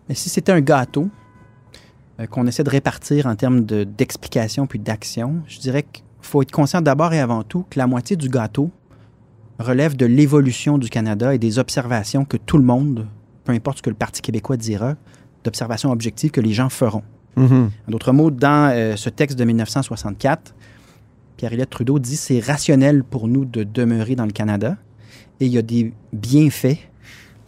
[0.09, 1.09] Mais si c'était un gâteau
[2.21, 6.43] euh, qu'on essaie de répartir en termes de- d'explication puis d'action, je dirais qu'il faut
[6.43, 8.71] être conscient d'abord et avant tout que la moitié du gâteau
[9.59, 13.07] relève de l'évolution du Canada et des observations que tout le monde,
[13.45, 14.95] peu importe ce que le Parti québécois dira,
[15.45, 17.03] d'observations objectives que les gens feront.
[17.37, 17.71] Mhm.
[17.87, 20.55] En d'autres mots, dans euh, ce texte de 1964,
[21.37, 24.77] Pierre-Éliott Trudeau dit c'est rationnel pour nous de demeurer dans le Canada
[25.41, 26.79] et il y a des bienfaits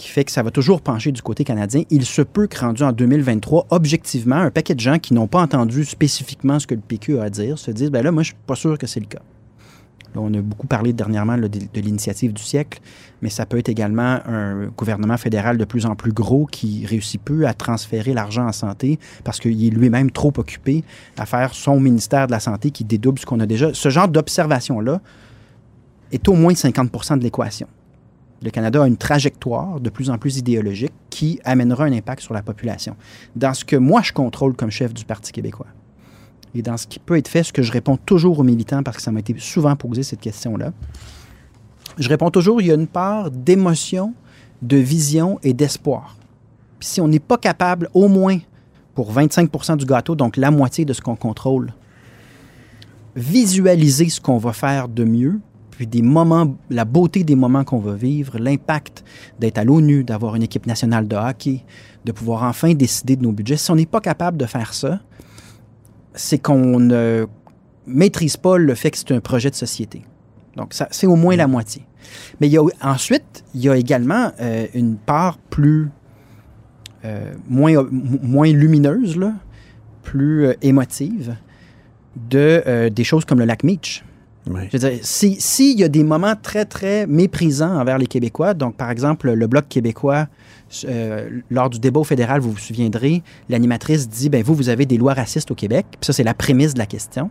[0.00, 1.82] qui fait que ça va toujours pencher du côté canadien.
[1.90, 5.42] Il se peut que rendu en 2023, objectivement, un paquet de gens qui n'ont pas
[5.42, 8.28] entendu spécifiquement ce que le PQ a à dire se disent ben là, moi, je
[8.28, 9.20] suis pas sûr que c'est le cas.
[10.14, 12.80] Là, on a beaucoup parlé dernièrement de, de l'initiative du siècle,
[13.20, 17.22] mais ça peut être également un gouvernement fédéral de plus en plus gros qui réussit
[17.22, 20.82] peu à transférer l'argent en santé parce qu'il est lui-même trop occupé
[21.18, 23.72] à faire son ministère de la Santé qui dédouble ce qu'on a déjà.
[23.74, 25.00] Ce genre d'observation-là
[26.10, 27.68] est au moins 50% de l'équation.
[28.42, 32.32] Le Canada a une trajectoire de plus en plus idéologique qui amènera un impact sur
[32.32, 32.96] la population.
[33.36, 35.66] Dans ce que moi, je contrôle comme chef du Parti québécois,
[36.54, 38.96] et dans ce qui peut être fait, ce que je réponds toujours aux militants, parce
[38.96, 40.72] que ça m'a été souvent posé cette question-là,
[41.98, 44.14] je réponds toujours, il y a une part d'émotion,
[44.62, 46.16] de vision et d'espoir.
[46.78, 48.38] Puis si on n'est pas capable, au moins
[48.94, 51.72] pour 25 du gâteau, donc la moitié de ce qu'on contrôle,
[53.14, 55.40] visualiser ce qu'on va faire de mieux,
[55.80, 59.02] puis des moments, la beauté des moments qu'on va vivre, l'impact
[59.38, 61.64] d'être à l'ONU, d'avoir une équipe nationale de hockey,
[62.04, 63.56] de pouvoir enfin décider de nos budgets.
[63.56, 65.00] Si on n'est pas capable de faire ça,
[66.12, 67.26] c'est qu'on ne
[67.86, 70.02] maîtrise pas le fait que c'est un projet de société.
[70.54, 71.86] Donc, ça, c'est au moins la moitié.
[72.42, 75.88] Mais il y a, ensuite, il y a également euh, une part plus
[77.06, 79.32] euh, moins, moins lumineuse, là,
[80.02, 81.36] plus euh, émotive,
[82.28, 84.04] de, des choses comme le lac Meach.
[84.50, 84.68] Ouais.
[84.72, 88.52] Je veux dire, si- s'il y a des moments très, très méprisants envers les Québécois,
[88.54, 90.26] donc par exemple, le Bloc québécois,
[90.86, 94.86] euh, lors du débat au fédéral, vous vous souviendrez, l'animatrice dit ben vous, vous avez
[94.86, 95.86] des lois racistes au Québec.
[95.92, 97.30] Puis ça, c'est la prémisse de la question.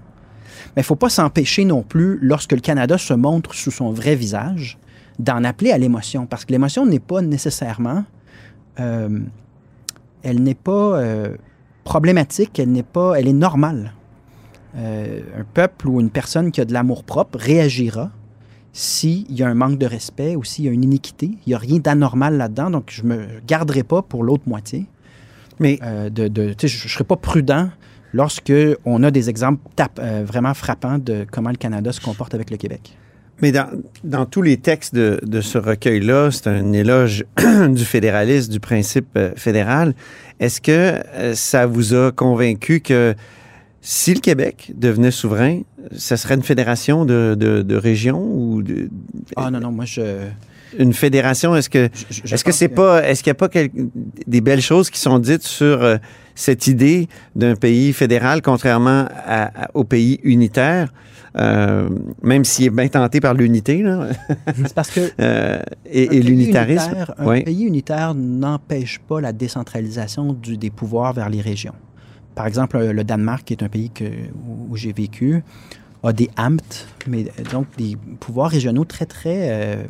[0.75, 3.91] Mais il ne faut pas s'empêcher non plus, lorsque le Canada se montre sous son
[3.91, 4.77] vrai visage,
[5.19, 6.25] d'en appeler à l'émotion.
[6.25, 8.05] Parce que l'émotion n'est pas nécessairement.
[8.79, 9.19] euh,
[10.23, 11.35] elle n'est pas euh,
[11.83, 13.15] problématique, elle pas.
[13.15, 13.93] Elle est normale.
[14.77, 18.11] Euh, un peuple ou une personne qui a de l'amour propre réagira
[18.71, 21.31] s'il y a un manque de respect ou s'il y a une iniquité.
[21.45, 24.85] Il n'y a rien d'anormal là-dedans, donc je ne me garderai pas pour l'autre moitié.
[25.59, 27.69] Mais Euh, de, de- je ne serais pas prudent
[28.13, 28.53] lorsque
[28.85, 29.61] on a des exemples
[29.99, 32.95] euh, vraiment frappants de comment le Canada se comporte avec le Québec.
[33.41, 33.69] Mais dans,
[34.03, 37.25] dans tous les textes de, de ce recueil-là, c'est un éloge
[37.69, 39.93] du fédéralisme, du principe fédéral.
[40.39, 41.01] Est-ce que
[41.35, 43.15] ça vous a convaincu que
[43.81, 45.61] si le Québec devenait souverain,
[45.95, 48.89] ça serait une fédération de, de, de régions ou de,
[49.35, 50.01] Ah non, non, moi, je...
[50.77, 51.89] une fédération Est-ce que
[52.31, 53.69] est-ce que c'est pas est-ce qu'il n'y a pas quel-
[54.27, 55.97] des belles choses qui sont dites sur euh,
[56.35, 60.93] cette idée d'un pays fédéral contrairement à- à- au pays unitaire,
[61.37, 61.89] euh,
[62.21, 64.07] même s'il est bien tenté par l'unité là,
[64.55, 65.61] C'est parce que euh, un
[65.91, 66.87] et, l'unitarisme.
[66.89, 67.43] unitaire- Un Oui.
[67.43, 71.73] pays unitaire n'empêche pas la décentralisation du- des pouvoirs vers les régions.
[72.39, 73.91] Par exemple, euh, le Danemark, qui est un pays
[74.47, 75.43] où, j'ai vécu,
[76.03, 79.83] a des Amt, mais euh, donc des pouvoirs régionaux très, très euh,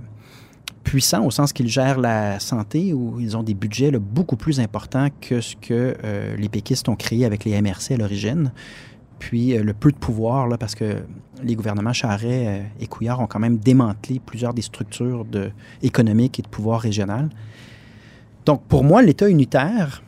[0.83, 5.09] puissants au sens qu'ils gèrent la santé, où ils ont des budgets beaucoup plus importants
[5.21, 5.95] que ce que
[6.39, 8.51] les péquistes ont créé avec les MRC à l'origine.
[9.19, 11.03] Puis le peu de pouvoir, parce que
[11.43, 15.23] les gouvernements Charret et Couillard ont quand même démantelé plusieurs des structures
[15.83, 17.29] économiques et de pouvoir régional.
[18.47, 20.01] Donc pour moi, l'État unitaire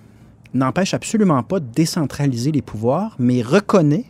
[0.54, 4.06] n'empêche absolument pas de décentraliser les pouvoirs, mais reconnaît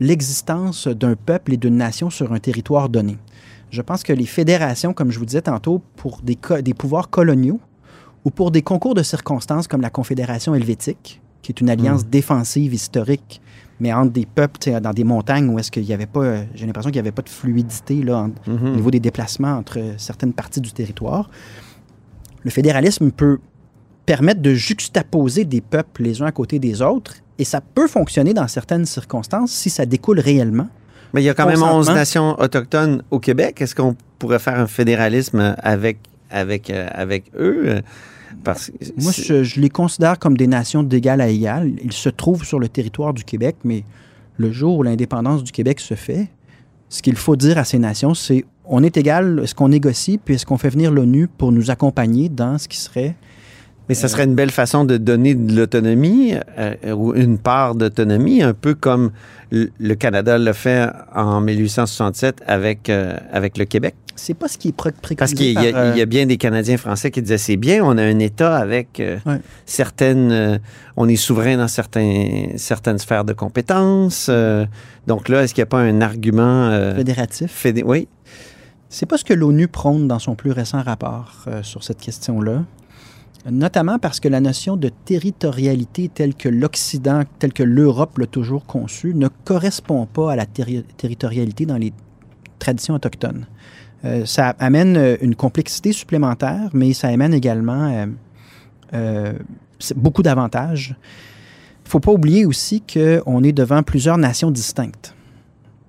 [0.00, 3.16] l'existence d'un peuple et d'une nation sur un territoire donné.
[3.70, 6.36] Je pense que les fédérations, comme je vous disais tantôt, pour des,
[6.74, 7.60] pouvoirs coloniaux
[8.24, 12.72] ou pour des concours de circonstances comme la Confédération helvétique, qui est une alliance défensive
[12.72, 13.40] historique,
[13.80, 16.90] mais entre des peuples dans des montagnes où est-ce qu'il n'y avait pas, j'ai l'impression
[16.90, 18.30] qu'il n'y avait pas de fluidité là, en-
[18.66, 21.28] au niveau des déplacements entre certaines parties du territoire.
[22.42, 23.38] Le fédéralisme peut
[24.06, 28.34] permettre de juxtaposer des peuples les uns à côté des autres, et ça peut fonctionner
[28.34, 30.68] dans certaines circonstances si ça découle réellement.
[31.12, 31.94] Mais il y a quand même 11 Consentement.
[31.94, 33.60] nations autochtones au Québec.
[33.60, 35.98] Est-ce qu'on pourrait faire un fédéralisme avec
[36.30, 37.82] avec euh, avec eux?
[38.42, 41.70] Parce que Moi, je, je les considère comme des nations d'égal à égal.
[41.82, 43.84] Ils se trouvent sur le territoire du Québec, mais
[44.36, 46.28] le jour où l'indépendance du Québec se fait,
[46.88, 50.34] ce qu'il faut dire à ces nations, c'est on est égal, est-ce qu'on négocie, puis
[50.34, 53.14] est-ce qu'on fait venir l'ONU pour nous accompagner dans ce qui serait
[53.88, 58.42] Mais ça serait une belle façon de donner de l'autonomie euh, ou une part d'autonomie,
[58.42, 59.10] un peu comme
[59.50, 63.94] le Canada l'a fait en 1867 avec, euh, avec le Québec.
[64.16, 66.36] C'est pas ce qui est pré- préconisé Parce qu'il y, a- euh, y bien des
[66.36, 69.40] Canadiens français qui disaient c'est bien, on a un État avec euh, Ouais.
[69.66, 70.30] certaines.
[70.32, 70.58] euh,
[70.96, 74.28] on est souverain dans certains, certaines sphères de compétences.
[74.30, 74.64] euh,
[75.08, 76.68] donc là, est-ce qu'il n'y a pas un argument.
[76.70, 77.52] euh, fédératif.
[77.52, 78.08] fédé- oui.
[78.88, 82.62] C'est pas ce que l'ONU prône dans son plus récent rapport euh, sur cette question-là,
[83.50, 88.64] notamment parce que la notion de territorialité telle que l'Occident, telle que l'Europe l'a toujours
[88.64, 91.92] conçue, ne correspond pas à la terri- territorialité dans les
[92.58, 93.46] traditions autochtones.
[94.04, 98.06] Euh, ça amène euh, une complexité supplémentaire, mais ça amène également
[98.92, 99.32] euh,
[99.96, 100.96] beaucoup d'avantages.
[101.84, 105.14] Il ne faut pas oublier aussi qu'on est devant plusieurs nations distinctes.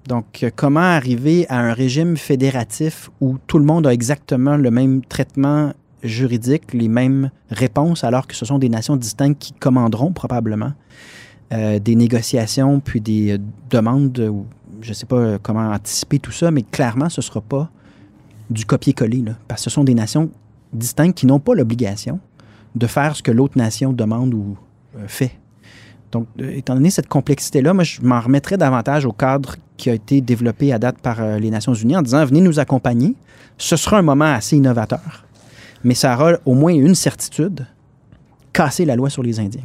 [0.07, 5.03] Donc, comment arriver à un régime fédératif où tout le monde a exactement le même
[5.03, 5.73] traitement
[6.05, 10.73] juridique, les mêmes réponses, alors que ce sont des nations distinctes qui commanderont probablement
[11.53, 13.37] euh, des négociations, puis des euh,
[13.69, 14.33] demandes,
[14.81, 17.69] je ne sais pas euh, comment anticiper tout ça, mais clairement, ce ne sera pas
[18.49, 20.31] du copier-coller, parce que ce sont des nations
[20.73, 22.19] distinctes qui n'ont pas l'obligation
[22.73, 24.57] de faire ce que l'autre nation demande ou
[25.07, 25.31] fait.
[26.11, 30.21] Donc, étant donné cette complexité-là, moi, je m'en remettrais davantage au cadre qui a été
[30.21, 33.15] développé à date par les Nations Unies en disant venez nous accompagner.
[33.57, 35.24] Ce sera un moment assez innovateur,
[35.85, 37.65] mais ça aura au moins une certitude
[38.51, 39.63] casser la loi sur les Indiens.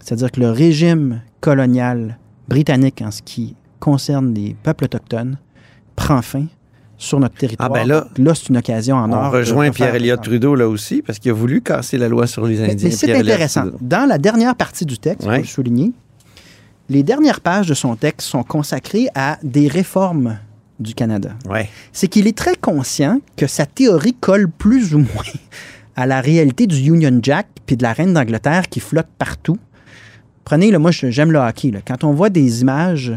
[0.00, 5.38] C'est-à-dire que le régime colonial britannique en ce qui concerne les peuples autochtones
[5.96, 6.44] prend fin
[6.98, 7.70] sur notre territoire.
[7.72, 9.24] Ah, ben là, là c'est une occasion en or.
[9.24, 12.46] On rejoint refaire- Pierre-Éliott Trudeau là aussi, parce qu'il a voulu casser la loi sur
[12.46, 12.76] les Indiens.
[12.82, 13.64] Mais c'est intéressant.
[13.80, 15.38] Dans la dernière partie du texte, Ouais.
[15.38, 15.92] le souligner,
[16.90, 20.38] les dernières pages de son texte sont consacrées à des réformes
[20.80, 21.30] du Canada.
[21.48, 21.68] Ouais.
[21.92, 25.24] C'est qu'il est très conscient que sa théorie colle plus ou moins
[25.96, 29.56] à la réalité du Union Jack puis de la reine d'Angleterre qui flotte partout.
[30.44, 31.70] Prenez, là, moi j'aime le hockey.
[31.70, 31.78] là.
[31.86, 33.12] Quand on voit des images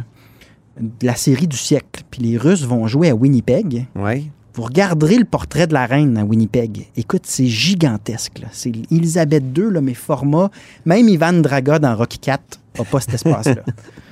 [0.79, 4.23] de la série du siècle, puis les Russes vont jouer à Winnipeg, Ouais.
[4.53, 6.87] vous regarderez le portrait de la reine à Winnipeg.
[6.95, 8.43] Écoute, c'est gigantesque.
[8.51, 10.51] C'est Elisabeth II, là, mais format.
[10.85, 12.37] Même Ivan Draga dans Rocky IV
[12.77, 13.55] n'a pas cet espace-là.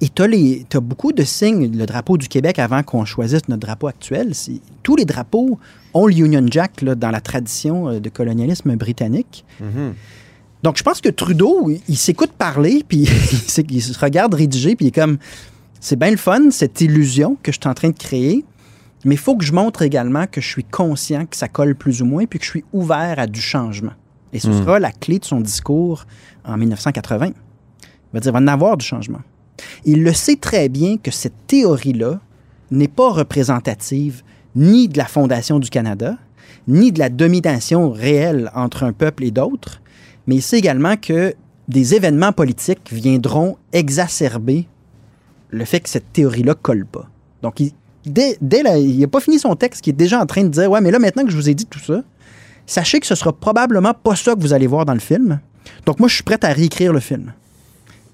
[0.00, 1.76] Et tu as, beaucoup de signes.
[1.76, 4.32] Le drapeau du Québec, avant qu'on choisisse notre drapeau actuel,
[4.82, 5.58] tous les drapeaux
[5.94, 9.44] ont le Union Jack là, dans la tradition euh, de colonialisme britannique.
[9.60, 9.94] Mhm.
[10.62, 13.06] Donc, je pense que Trudeau, il, il s'écoute parler, puis
[13.68, 15.18] il, se regarde rédiger, puis il est comme,
[15.80, 18.44] c'est bien le fun, cette illusion que je suis en train de créer,
[19.04, 22.02] mais il faut que je montre également que je suis conscient que ça colle plus
[22.02, 23.92] ou moins, puis que je suis ouvert à du changement.
[24.32, 24.58] Et ce Hmm.
[24.58, 26.06] sera la clé de son discours
[26.44, 27.26] en 1980.
[27.26, 27.32] Il
[28.12, 29.20] va dire, il va en avoir du changement.
[29.84, 32.20] Il le sait très bien que cette théorie-là
[32.70, 34.22] n'est pas représentative
[34.56, 36.16] ni de la fondation du Canada,
[36.68, 39.80] ni de la domination réelle entre un peuple et d'autres,
[40.26, 41.34] mais il sait également que
[41.68, 44.66] des événements politiques viendront exacerber
[45.50, 47.08] le fait que cette théorie-là colle pas.
[47.42, 47.72] Donc, il,
[48.04, 50.70] dès, dès il n'a pas fini son texte, qui est déjà en train de dire
[50.70, 52.02] Ouais, mais là, maintenant que je vous ai dit tout ça,
[52.66, 55.40] sachez que ce sera probablement pas ça que vous allez voir dans le film.
[55.86, 57.32] Donc, moi, je suis prête à réécrire le film.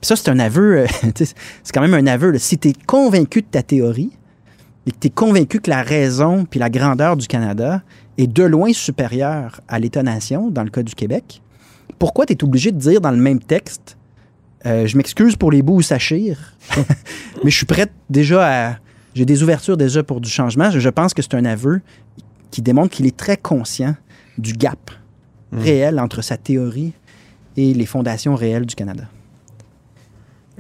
[0.00, 1.34] Puis ça, c'est un aveu, euh, c'est
[1.72, 2.30] quand même un aveu.
[2.30, 2.38] là.
[2.38, 4.10] Si tu es convaincu de ta théorie
[4.86, 7.82] et que tu es convaincu que la raison puis la grandeur du Canada
[8.16, 11.42] est de loin supérieure à l'État-nation, dans le cas du Québec,
[11.98, 13.98] pourquoi tu es obligé de dire dans le même texte
[14.64, 16.54] euh, Je m'excuse pour les bouts où ça chire,
[17.44, 18.76] mais je suis prête déjà à.
[19.14, 20.70] J'ai des ouvertures déjà pour du changement.
[20.70, 21.80] Je, je pense que c'est un aveu
[22.52, 23.96] qui démontre qu'il est très conscient
[24.38, 24.90] du gap
[25.52, 26.92] réel entre sa théorie
[27.56, 29.04] et les fondations réelles du Canada.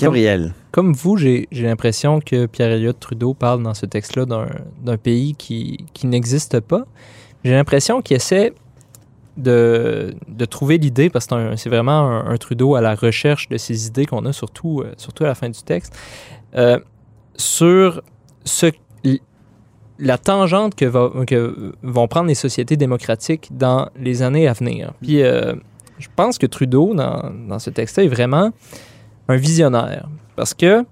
[0.00, 0.54] Gabriel.
[0.70, 6.06] Comme vous, j'ai l'impression que Pierre-Éliott Trudeau parle dans ce texte-là d'un pays qui, qui
[6.06, 6.84] n'existe pas.
[7.44, 8.52] J'ai l'impression qu'il essaie
[9.36, 13.86] de, de trouver l'idée, parce que c'est vraiment un, Trudeau à la recherche de ces
[13.86, 15.96] idées qu'on a, surtout, euh, surtout à la fin du texte,
[16.56, 16.78] euh,
[17.36, 18.02] sur
[18.44, 18.66] ce,
[19.98, 24.92] la tangente que, va- que vont prendre les sociétés démocratiques dans les années à venir.
[25.00, 25.54] Puis euh,
[25.98, 28.50] je pense que Trudeau, dans, dans ce texte-là, est vraiment
[29.30, 30.08] un visionnaire.
[30.36, 30.84] Parce que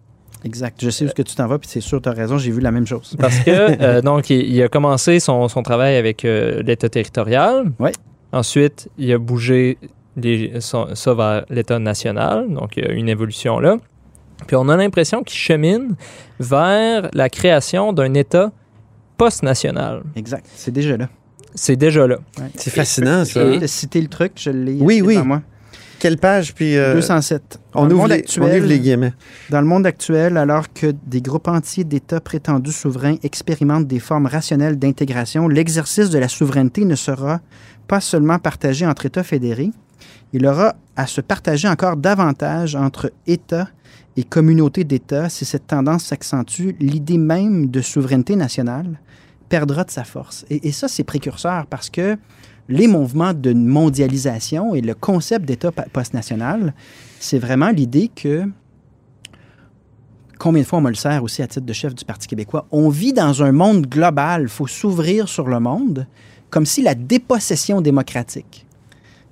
[0.44, 0.78] Exact.
[0.80, 2.52] Je sais où est-ce que tu t'en vas, puis c'est sûr, tu as raison, j'ai
[2.52, 3.16] vu la même chose.
[3.18, 3.50] Parce que,
[3.82, 7.72] euh, donc, il, il a commencé son, son travail avec euh, l'État territorial.
[7.80, 7.90] Ouais.
[8.30, 9.78] Ensuite, il a bougé
[10.16, 12.48] les- son- ça vers l'État national.
[12.52, 13.78] Donc, il y a une évolution là.
[14.46, 15.96] Puis, on a l'impression qu'il chemine
[16.38, 18.52] vers la création d'un État
[19.16, 20.02] post-national.
[20.14, 20.46] Exact.
[20.54, 21.08] C'est déjà là.
[21.54, 22.18] C'est déjà là.
[22.54, 23.40] C'est fascinant, ça.
[23.52, 23.66] Je hein?
[23.66, 25.16] citer le truc, je l'ai Oui, oui.
[25.18, 25.42] moi.
[25.98, 26.76] Quelle page, puis...
[26.76, 27.60] euh, 207.
[27.72, 29.12] Dans on, le ouvre monde les, actuel- on ouvre les guillemets.
[29.50, 34.26] Dans le monde actuel, alors que des groupes entiers d'États prétendus souverains expérimentent des formes
[34.26, 37.40] rationnelles d'intégration, l'exercice de la souveraineté ne sera
[37.88, 39.70] pas seulement partagé entre États fédérés,
[40.32, 43.68] il aura à se partager encore davantage entre États
[44.16, 45.28] et communautés d'États.
[45.28, 49.00] Si cette tendance s'accentue, l'idée même de souveraineté nationale
[49.48, 50.44] perdra de sa force.
[50.50, 52.18] Et, et ça, c'est précurseur parce que
[52.68, 56.74] les mouvements de mondialisation et le concept d'État post-national,
[57.18, 58.44] c'est vraiment l'idée que
[60.38, 62.66] combien de fois on me le sert aussi à titre de chef du Parti québécois,
[62.70, 66.06] on vit dans un monde global, il faut s'ouvrir sur le monde,
[66.50, 68.66] comme si la dépossession démocratique,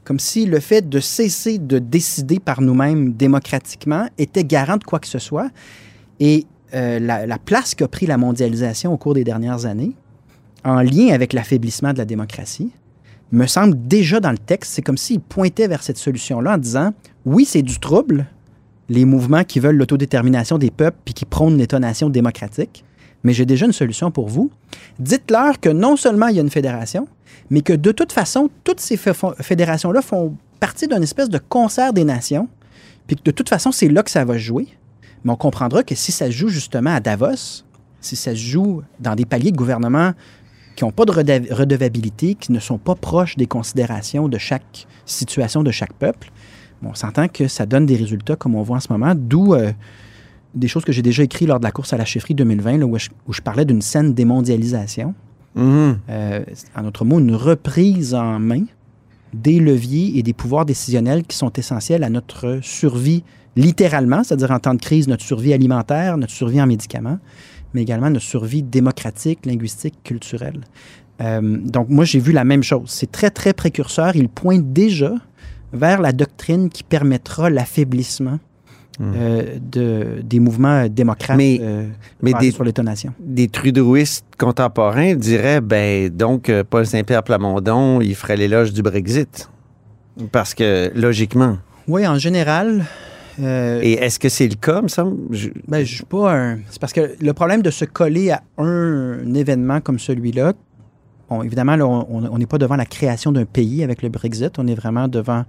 [0.05, 4.99] comme si le fait de cesser de décider par nous-mêmes démocratiquement était garant de quoi
[4.99, 5.51] que ce soit.
[6.21, 9.93] Et euh, la, la place qu'a pris la mondialisation au cours des dernières années,
[10.65, 12.73] en lien avec l'affaiblissement de la démocratie,
[13.33, 16.93] me semble déjà dans le texte, c'est comme s'il pointait vers cette solution-là en disant,
[17.25, 18.27] oui, c'est du trouble,
[18.89, 22.85] les mouvements qui veulent l'autodétermination des peuples puis qui prônent l'État-nation démocratique.
[23.25, 24.51] Mais j'ai déjà une solution pour vous.
[25.01, 27.09] Dites-leur que non seulement il y a une fédération,
[27.51, 32.05] mais que de toute façon, toutes ces fédérations-là font partie d'une espèce de concert des
[32.05, 32.49] nations,
[33.07, 34.69] puis que de toute façon, c'est là que ça va jouer.
[35.25, 37.65] Mais on comprendra que si ça se joue justement à Davos,
[38.01, 40.13] si ça se joue dans des paliers de gouvernement
[40.77, 45.63] qui n'ont pas de redevabilité, qui ne sont pas proches des considérations de chaque situation
[45.63, 46.31] de chaque peuple,
[46.83, 49.55] Bon, on s'entend que ça donne des résultats comme on voit en ce moment, d'où
[49.55, 49.73] euh,
[50.55, 52.87] des choses que j'ai déjà écrites lors de la course à la chefferie 2020, là,
[52.87, 55.15] où, je, où je parlais d'une saine démondialisation.
[55.57, 56.45] Euh,
[56.77, 58.65] en d'autres mots, une reprise en main
[59.33, 63.25] des leviers et des pouvoirs décisionnels qui sont essentiels à notre survie
[63.57, 67.19] littéralement, c'est-à-dire en temps de crise, notre survie alimentaire, notre survie en médicaments,
[67.75, 70.61] mais également notre survie démocratique, linguistique, culturelle.
[71.21, 72.85] Euh, donc moi, j'ai vu la même chose.
[72.91, 74.17] C'est très, très précurseur.
[74.17, 75.15] Il pointe déjà
[75.73, 78.39] vers la doctrine qui permettra l'affaiblissement
[78.99, 79.13] Hmm.
[79.15, 81.87] euh, de, des mouvements démocrates Mais- euh,
[82.23, 83.13] mais des- sur.
[83.21, 89.51] Des trudeauistes contemporains diraient, ben donc, euh, Paul Saint-Pierre Plamondon, il ferait l'éloge du Brexit.
[90.33, 91.59] Parce que, logiquement.
[91.87, 92.87] Oui, en général...
[93.41, 95.17] euh, Et est-ce que c'est le cas, me semble?
[95.35, 96.59] Je- Ben, je suis pas un.
[96.71, 100.53] C'est parce que le problème de se coller à un, événement comme celui-là,
[101.29, 104.67] bon, évidemment, là, on n'est pas devant la création d'un pays avec le Brexit, on
[104.67, 105.45] est vraiment devant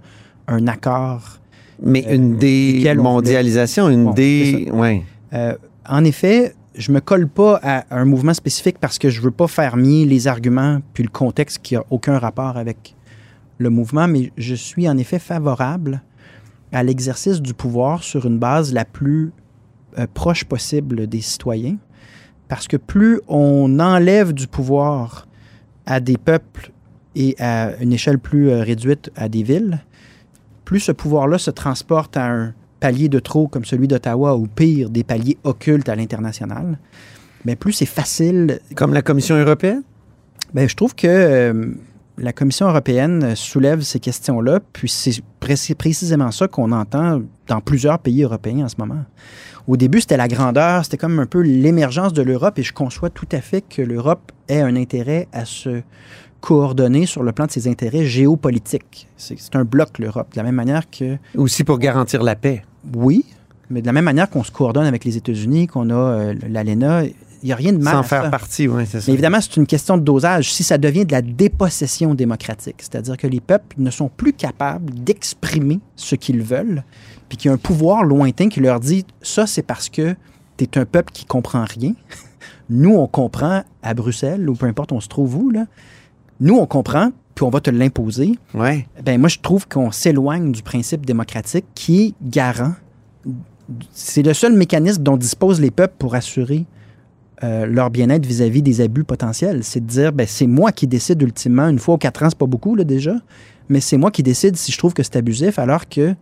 [0.46, 1.38] un accord.
[1.82, 4.68] Mais Euh, une démondialisation, une Bon, dé...
[4.72, 5.02] Ouais.
[5.32, 5.54] Euh,
[5.88, 9.46] en effet, je me colle pas à un mouvement spécifique parce que je veux pas
[9.48, 12.94] faire mier les arguments puis le contexte qui a aucun rapport avec
[13.58, 16.02] le mouvement, mais je suis en effet favorable
[16.72, 19.32] à l'exercice du pouvoir sur une base la plus
[19.98, 21.76] euh, proche possible des citoyens,
[22.48, 25.26] parce que plus on enlève du pouvoir
[25.86, 26.70] à des peuples
[27.14, 29.80] et à une échelle plus euh, réduite à des villes,
[30.64, 34.90] plus ce pouvoir-là se transporte à un palier de trop comme celui d'Ottawa ou pire,
[34.90, 36.78] des paliers occultes à l'international,
[37.44, 38.60] mais plus c'est facile.
[38.74, 39.82] Comme la Commission européenne?
[40.54, 41.72] Bien, je trouve que euh,
[42.18, 47.98] la Commission européenne soulève ces questions-là, puis c'est pré- précisément ça qu'on entend dans plusieurs
[47.98, 49.04] pays européens en ce moment.
[49.66, 53.10] Au début, c'était la grandeur, c'était comme un peu l'émergence de l'Europe, et je conçois
[53.10, 55.82] tout à fait que l'Europe ait un intérêt à se
[56.40, 59.08] coordonner sur le plan de ses intérêts géopolitiques.
[59.16, 62.62] C'est un bloc, l'Europe, de la même manière que Aussi pour garantir la paix.
[62.94, 63.24] oui,
[63.70, 67.02] mais de la même manière qu'on se coordonne avec les États-Unis, qu'on a euh, l'ALENA,
[67.44, 68.30] n'y a rien de mal Sans à faire ça.
[68.30, 69.04] partie, oui, c'est ça.
[69.08, 70.52] Mais évidemment, c'est une question de dosage.
[70.52, 74.92] Si ça devient de la dépossession démocratique, c'est-à-dire que les peuples ne sont plus capables
[74.92, 76.84] d'exprimer ce qu'ils veulent,
[77.28, 80.14] puis qu'il y a un pouvoir lointain qui leur dit ça, c'est parce que
[80.56, 81.94] tu es un peuple qui comprend rien.
[82.70, 85.66] Nous, on comprend à Bruxelles, ou peu importe où on se trouve où, là.
[86.40, 88.38] Nous, on comprend, puis on va te l'imposer.
[88.54, 88.86] Ouais.
[89.04, 92.74] Ben moi, je trouve qu'on s'éloigne du principe démocratique qui est garant.
[93.92, 96.64] C'est le seul mécanisme dont disposent les peuples pour assurer
[97.44, 99.62] euh, leur bien-être vis-à-vis des abus potentiels.
[99.62, 102.38] C'est de dire, ben, c'est moi qui décide ultimement, une fois aux quatre ans, c'est
[102.38, 103.14] pas beaucoup là, déjà,
[103.68, 106.14] mais c'est moi qui décide si je trouve que c'est abusif, alors que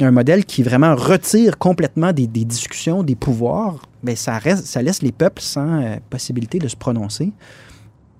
[0.00, 4.80] un modèle qui vraiment retire complètement des, des discussions, des pouvoirs, ben, ça, reste, ça
[4.80, 7.32] laisse les peuples sans euh, possibilité de se prononcer.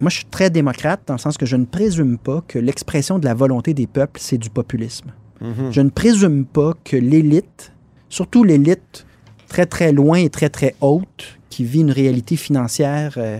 [0.00, 3.18] Moi, je suis très démocrate dans le sens que je ne présume pas que l'expression
[3.18, 5.12] de la volonté des peuples, c'est du populisme.
[5.40, 5.70] Mhm.
[5.70, 7.72] Je ne présume pas que l'élite,
[8.08, 9.06] surtout l'élite
[9.50, 13.38] très très loin et très très haute, qui vit une réalité financière, euh,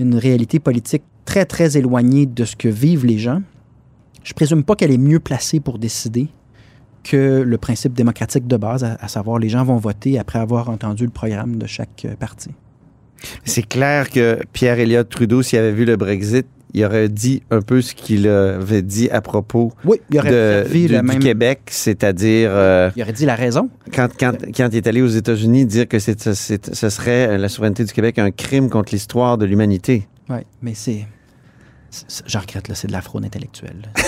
[0.00, 3.42] une réalité politique très très éloignée de ce que vivent les gens,
[4.24, 6.28] je présume pas qu'elle est mieux placée pour décider
[7.04, 10.70] que le principe démocratique de base, à, à savoir les gens vont voter après avoir
[10.70, 12.50] entendu le programme de chaque euh, parti.
[13.44, 17.62] C'est clair que Pierre Elliott Trudeau, s'il avait vu le Brexit, il aurait dit un
[17.62, 21.18] peu ce qu'il avait dit à propos Oui, il aurait de, servi du, même.
[21.18, 23.70] Québec, c'est-à-dire euh, Il aurait dit la raison.
[23.94, 27.84] quand, quand, quand il est allé aux États-Unis dire que c'est, ce serait la souveraineté
[27.84, 30.06] du Québec un crime contre l'histoire de l'humanité.
[30.28, 31.06] Oui, mais c'est.
[32.26, 33.82] Je regrette, là, c'est de la fraude intellectuelle.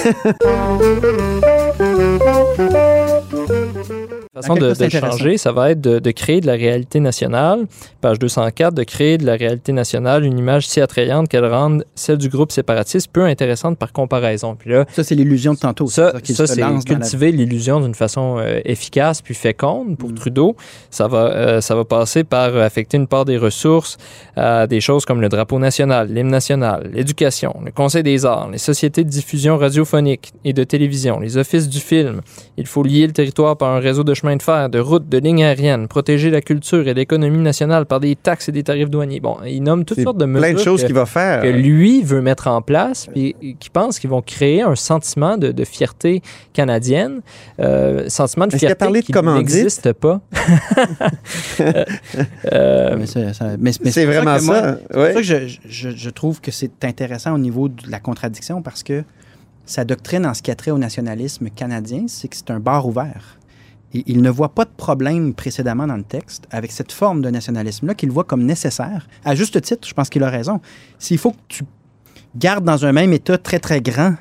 [4.33, 7.67] La façon de, changer, ça va être de, de créer de la réalité nationale.
[8.01, 12.17] Page 204, de créer de la réalité nationale une image si attrayante qu'elle rende celle
[12.17, 14.55] du groupe séparatiste peu intéressante par comparaison.
[14.57, 15.89] Puis là, Ça, c'est l'illusion de tantôt.
[15.89, 20.15] ça, ça c'est la- cultiver l'illusion d'une façon euh, efficace puis féconde pour Mm.
[20.15, 20.57] Trudeau.
[20.91, 23.97] Ça va, euh, ça va passer par euh, affecter une part des ressources
[24.37, 28.59] à des choses comme le drapeau national, l'hymne national, l'éducation, le Conseil des arts, les
[28.59, 32.21] sociétés de diffusion radiophonique et de télévision, les offices du film.
[32.57, 35.19] Il faut lier le territoire par un réseau de chemins de fer, de routes, de
[35.19, 39.21] lignes aériennes, protéger la culture et l'économie nationale par des taxes et des tarifs douaniers.
[39.21, 41.43] Bon, il nomme toutes sortes de mesures Plein de choses que- qu'il va faire.
[41.43, 45.53] que lui veut mettre en place, puis qui pense qu'ils vont créer un sentiment de,
[45.53, 47.21] de fierté canadienne,
[47.61, 50.21] euh, sentiment de fierté parlé qui n'existe pas.
[51.61, 51.85] Euh,
[52.53, 54.79] euh, Mais c'est ça- mais- mais c'est pour vraiment que moi- ça.
[54.91, 55.37] C'est pour ça que je,
[55.69, 59.05] je- je trouve que c'est intéressant au niveau de la contradiction parce que
[59.67, 62.87] sa doctrine en ce qui a trait au nationalisme canadien, c'est que c'est un bar
[62.87, 63.39] ouvert.
[63.93, 67.31] Et il ne voit pas de problème précédemment dans le texte avec cette forme de
[67.31, 69.09] nationalisme-là qu'il voit comme nécessaire.
[69.25, 70.61] À juste titre, je pense qu'il a raison.
[70.99, 71.65] S'il faut que tu
[72.37, 74.15] gardes dans un même État très, très grand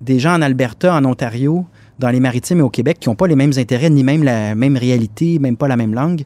[0.00, 1.66] des gens en Alberta, en Ontario,
[1.98, 4.54] dans les maritimes et au Québec qui n'ont pas les mêmes intérêts, ni même la
[4.54, 6.24] même réalité, même pas la même langue,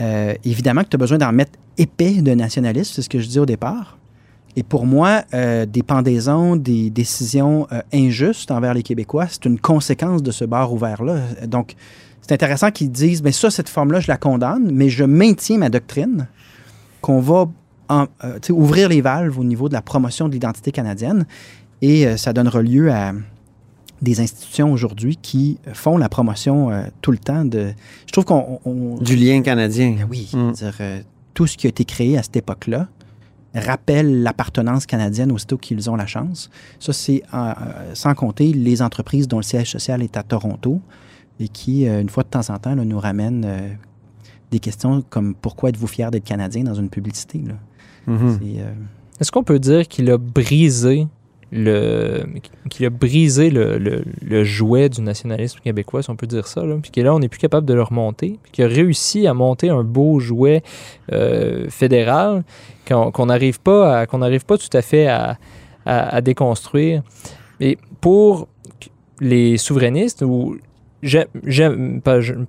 [0.00, 3.28] euh, évidemment que tu as besoin d'en mettre épais de nationalisme, c'est ce que je
[3.28, 3.98] dis au départ.
[4.56, 9.58] Et pour moi, euh, des pendaisons, des décisions euh, injustes envers les Québécois, c'est une
[9.58, 11.18] conséquence de ce bar ouvert-là.
[11.46, 11.74] Donc,
[12.22, 15.70] c'est intéressant qu'ils disent, mais ça, cette forme-là, je la condamne, mais je maintiens ma
[15.70, 16.28] doctrine
[17.00, 17.46] qu'on va
[17.88, 21.26] en- euh, ouvrir les valves au niveau de la promotion de l'identité canadienne.
[21.82, 23.12] Et ça donnera lieu à
[24.00, 27.72] des institutions aujourd'hui qui font la promotion euh, tout le temps de...
[28.06, 28.60] Je trouve qu'on...
[28.64, 29.94] on- Du lien canadien.
[29.98, 30.52] ben oui, Mm.
[30.52, 31.00] dire, euh,
[31.34, 32.88] tout ce qui a été créé à cette époque-là
[33.54, 36.50] rappelle l'appartenance canadienne aussitôt qu'ils ont la chance.
[36.80, 37.52] Ça, c'est euh, euh,
[37.94, 40.80] sans compter les entreprises dont le siège social est à Toronto
[41.40, 43.68] et qui, euh, une fois de temps en temps, là, nous ramènent euh,
[44.50, 47.42] des questions comme pourquoi êtes-vous fier d'être Canadien dans une publicité.
[47.46, 47.54] là?
[48.06, 48.38] Mhm.
[48.40, 48.72] C'est, euh,
[49.20, 51.06] Est-ce qu'on peut dire qu'il a brisé
[51.52, 52.24] le
[52.68, 56.64] qu'il a brisé le, le- le jouet du nationalisme québécois, si on peut dire ça,
[56.64, 59.26] là, puis que là, on n'est plus capable de le remonter, puis qu'il a réussi
[59.28, 60.62] à monter un beau jouet
[61.12, 62.42] euh, fédéral
[62.86, 65.38] qu'on n'arrive pas, pas tout à fait à,
[65.86, 67.02] à- déconstruire.
[67.60, 68.48] Et pour
[69.20, 70.56] les souverainistes, ou
[71.02, 72.00] j'aime,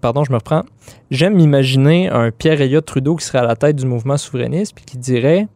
[0.01, 0.63] pardon, je me reprends,
[1.11, 4.85] j'aime m'imaginer un Pierre Elliott Trudeau qui serait à la tête du mouvement souverainiste, puis
[4.85, 5.47] qui dirait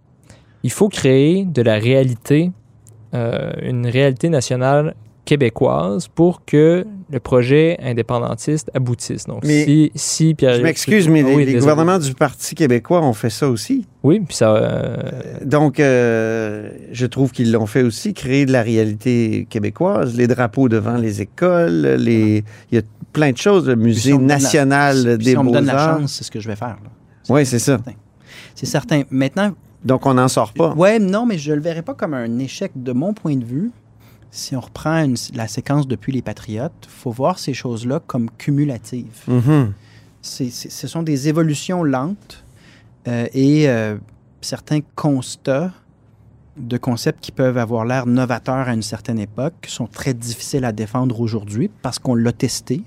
[0.64, 2.52] il faut créer de la réalité,
[3.14, 4.94] euh, une réalité nationale
[5.30, 9.26] québécoise pour que le projet indépendantiste aboutisse.
[9.26, 10.56] Donc, Mais si, si Pierre...
[10.56, 13.86] Je m'excuse, mais Ah les, oui, gouvernements du Parti québécois ont fait ça aussi.
[14.04, 14.56] Oui, puis ça...
[14.56, 14.98] euh,
[15.46, 20.68] Donc, euh, je trouve qu'ils l'ont fait aussi, créer de la réalité québécoise, les drapeaux
[20.68, 22.44] devant les écoles, les...
[22.72, 25.38] il y a plein de choses, le musée si donne la- national puis des si
[25.38, 26.78] on me donne la chance, c'est ce que je vais faire.
[26.84, 26.90] là.
[27.30, 27.78] Oui, c'est ça.
[28.56, 29.04] C'est certain.
[29.12, 29.52] Maintenant,
[29.86, 30.74] Donc, on n'en sort pas.
[30.74, 33.70] ouais, non, mais je le verrai pas comme un échec de mon point de vue.
[34.32, 39.24] Si on reprend une- la séquence depuis les Patriotes, faut voir ces choses-là comme cumulatives.
[39.28, 39.74] Mhm.
[40.22, 42.44] C'est- ce sont des évolutions lentes
[43.08, 43.98] euh, et euh,
[44.42, 45.72] certains constats
[46.58, 50.74] de concepts qui peuvent avoir l'air novateurs à une certaine époque sont très difficiles à
[50.74, 52.84] défendre aujourd'hui parce qu'on l'a testé,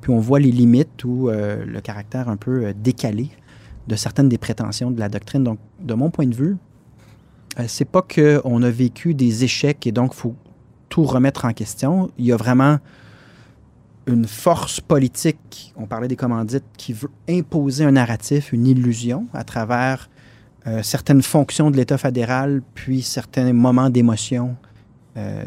[0.00, 3.30] puis on voit les limites ou euh, le caractère un peu décalé
[3.86, 5.44] de certaines des prétentions de la doctrine.
[5.44, 6.56] Donc, de mon point de vue,
[7.68, 10.34] c'est pas qu'on a vécu des échecs et donc il faut
[10.94, 12.08] tout remettre en question.
[12.18, 12.78] Il y a vraiment
[14.06, 19.42] une force politique, on parlait des commandites, qui veut imposer un narratif, une illusion à
[19.42, 20.08] travers
[20.68, 24.54] euh, certaines fonctions de l'État fédéral, puis certains moments d'émotion.
[25.16, 25.42] Euh,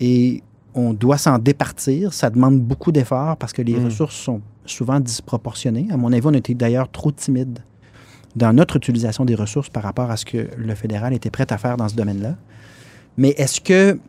[0.00, 0.42] et
[0.74, 2.12] on doit s'en départir.
[2.12, 3.84] Ça demande beaucoup d'efforts parce que les Mm.
[3.84, 5.86] ressources sont souvent disproportionnées.
[5.92, 7.60] À mon avis, on était d'ailleurs trop timide
[8.34, 11.58] dans notre utilisation des ressources par rapport à ce que le fédéral était prêt à
[11.58, 12.34] faire dans ce domaine-là.
[13.16, 14.00] Mais est-ce que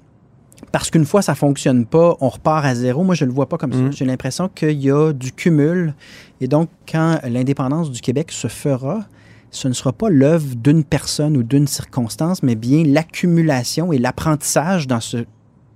[0.71, 3.03] parce qu'une fois ça fonctionne pas, on repart à zéro.
[3.03, 3.79] Moi, je le vois pas comme ça.
[3.79, 3.91] Mhm.
[3.93, 5.93] J'ai l'impression qu'il y a du cumul.
[6.41, 9.05] Et donc, quand l'indépendance du Québec se fera,
[9.51, 14.87] ce ne sera pas l'œuvre d'une personne ou d'une circonstance, mais bien l'accumulation et l'apprentissage
[14.87, 15.25] dans ce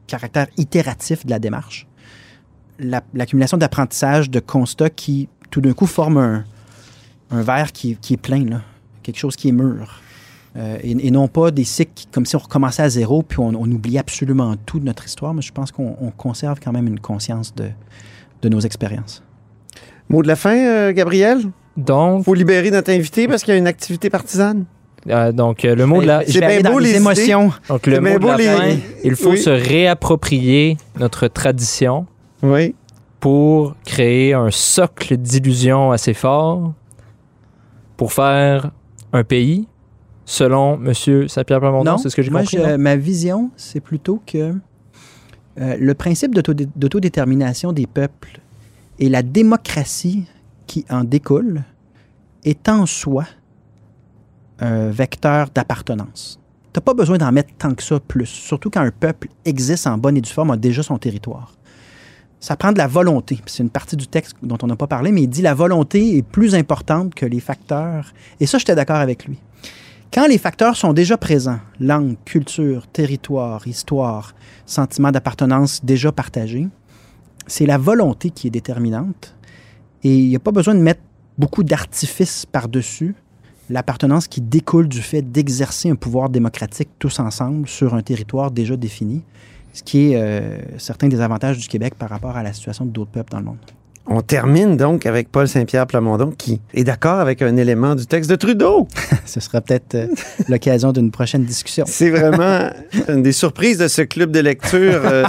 [0.08, 1.86] caractère itératif de la démarche.
[2.80, 6.46] La- L'accumulation d'apprentissage, de constats qui, tout d'un coup, forment un,
[7.32, 8.62] un verre qui, qui est plein, là.
[9.04, 10.02] quelque chose qui est mûr.
[10.58, 13.50] Euh, et, et non pas des cycles comme si on recommençait à zéro puis on,
[13.50, 15.34] on oubliait absolument tout de notre histoire.
[15.34, 17.70] Mais je pense qu'on on conserve quand même une conscience de,
[18.42, 19.22] de nos expériences.
[20.10, 21.42] Mot de la fin, euh, Gabriel?
[21.76, 24.66] donc, faut libérer notre invité parce qu'il y a une activité partisane.
[25.10, 26.26] euh, donc, euh, le mot de la...
[26.26, 27.52] C'est bien beau, dans les émotions.
[27.70, 29.38] Donc, le C'est bien mot de beau, la les- fin, il faut Oui.
[29.38, 32.08] se réapproprier notre tradition
[32.42, 32.74] Oui.
[33.20, 36.74] pour créer un socle d'illusions assez fort
[37.96, 38.72] pour faire
[39.14, 39.68] un pays,
[40.30, 41.28] selon M.
[41.30, 42.58] Saint-Pierre Plamondon, Non, c'est ce que j'ai compris.
[42.58, 44.54] je- ma vision, c'est plutôt que
[45.60, 48.42] euh, le principe d'autodé- d'autodétermination des peuples
[49.00, 50.26] et la démocratie
[50.68, 51.64] qui en découle
[52.44, 53.26] est en soi
[54.60, 56.40] un vecteur d'appartenance.
[56.74, 59.88] Tu n'as pas besoin d'en mettre tant que ça plus, surtout quand un peuple existe
[59.88, 61.54] en bonne et due forme, a déjà son territoire.
[62.40, 63.40] Ça prend de la volonté.
[63.48, 66.18] C'est une partie du texte dont on n'a pas parlé, mais il dit la volonté
[66.18, 68.14] est plus importante que les facteurs.
[68.40, 69.40] Et ça, j'étais d'accord avec lui.
[70.14, 74.34] Quand les facteurs sont déjà présents, langue, culture, territoire, histoire,
[74.66, 76.68] sentiment d'appartenance déjà partagé,
[77.46, 79.36] c'est la volonté qui est déterminante.
[80.04, 81.02] Et il n'y a pas besoin de mettre
[81.38, 83.16] beaucoup d'artifices par-dessus
[83.70, 88.78] l'appartenance qui découle du fait d'exercer un pouvoir démocratique tous ensemble sur un territoire déjà
[88.78, 89.24] défini,
[89.74, 93.12] ce qui est euh, certains des avantages du Québec par rapport à la situation d'autres
[93.12, 93.58] peuples dans le monde.
[94.10, 98.30] On termine donc avec Paul Saint-Pierre Plamondon qui est d'accord avec un élément du texte
[98.30, 98.88] de Trudeau.
[99.26, 100.08] Ce sera peut-être euh,
[100.48, 101.84] l'occasion d'une prochaine discussion.
[101.88, 102.70] C'est vraiment
[103.10, 105.26] une des surprises de ce club de lecture euh,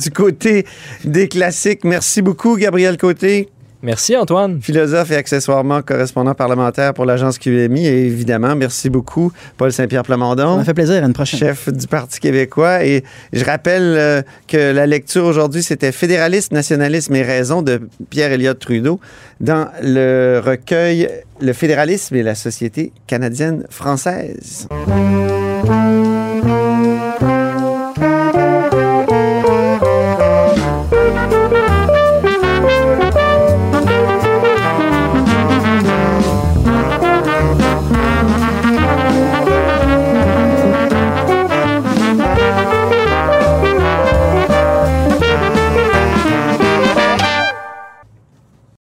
[0.00, 0.66] du côté
[1.04, 1.84] des classiques.
[1.84, 3.50] Merci beaucoup, Gabriel Côté,
[3.82, 4.60] Merci, Antoine.
[4.62, 7.86] philosophe et accessoirement correspondant parlementaire pour l'agence QMI.
[7.86, 10.56] Et évidemment, merci beaucoup, Paul Saint-Pierre Ça Plamondon.
[10.58, 11.02] m'a fait plaisir.
[11.02, 11.40] À une prochaine.
[11.40, 12.84] chef du Parti québécois.
[12.84, 13.02] Et
[13.32, 17.80] je rappelle euh, que la lecture aujourd'hui, c'était Fédéralisme, nationalisme et raison de
[18.10, 19.00] Pierre-Éliott Trudeau
[19.40, 21.08] dans le recueil
[21.40, 24.68] Le fédéralisme et la société canadienne française.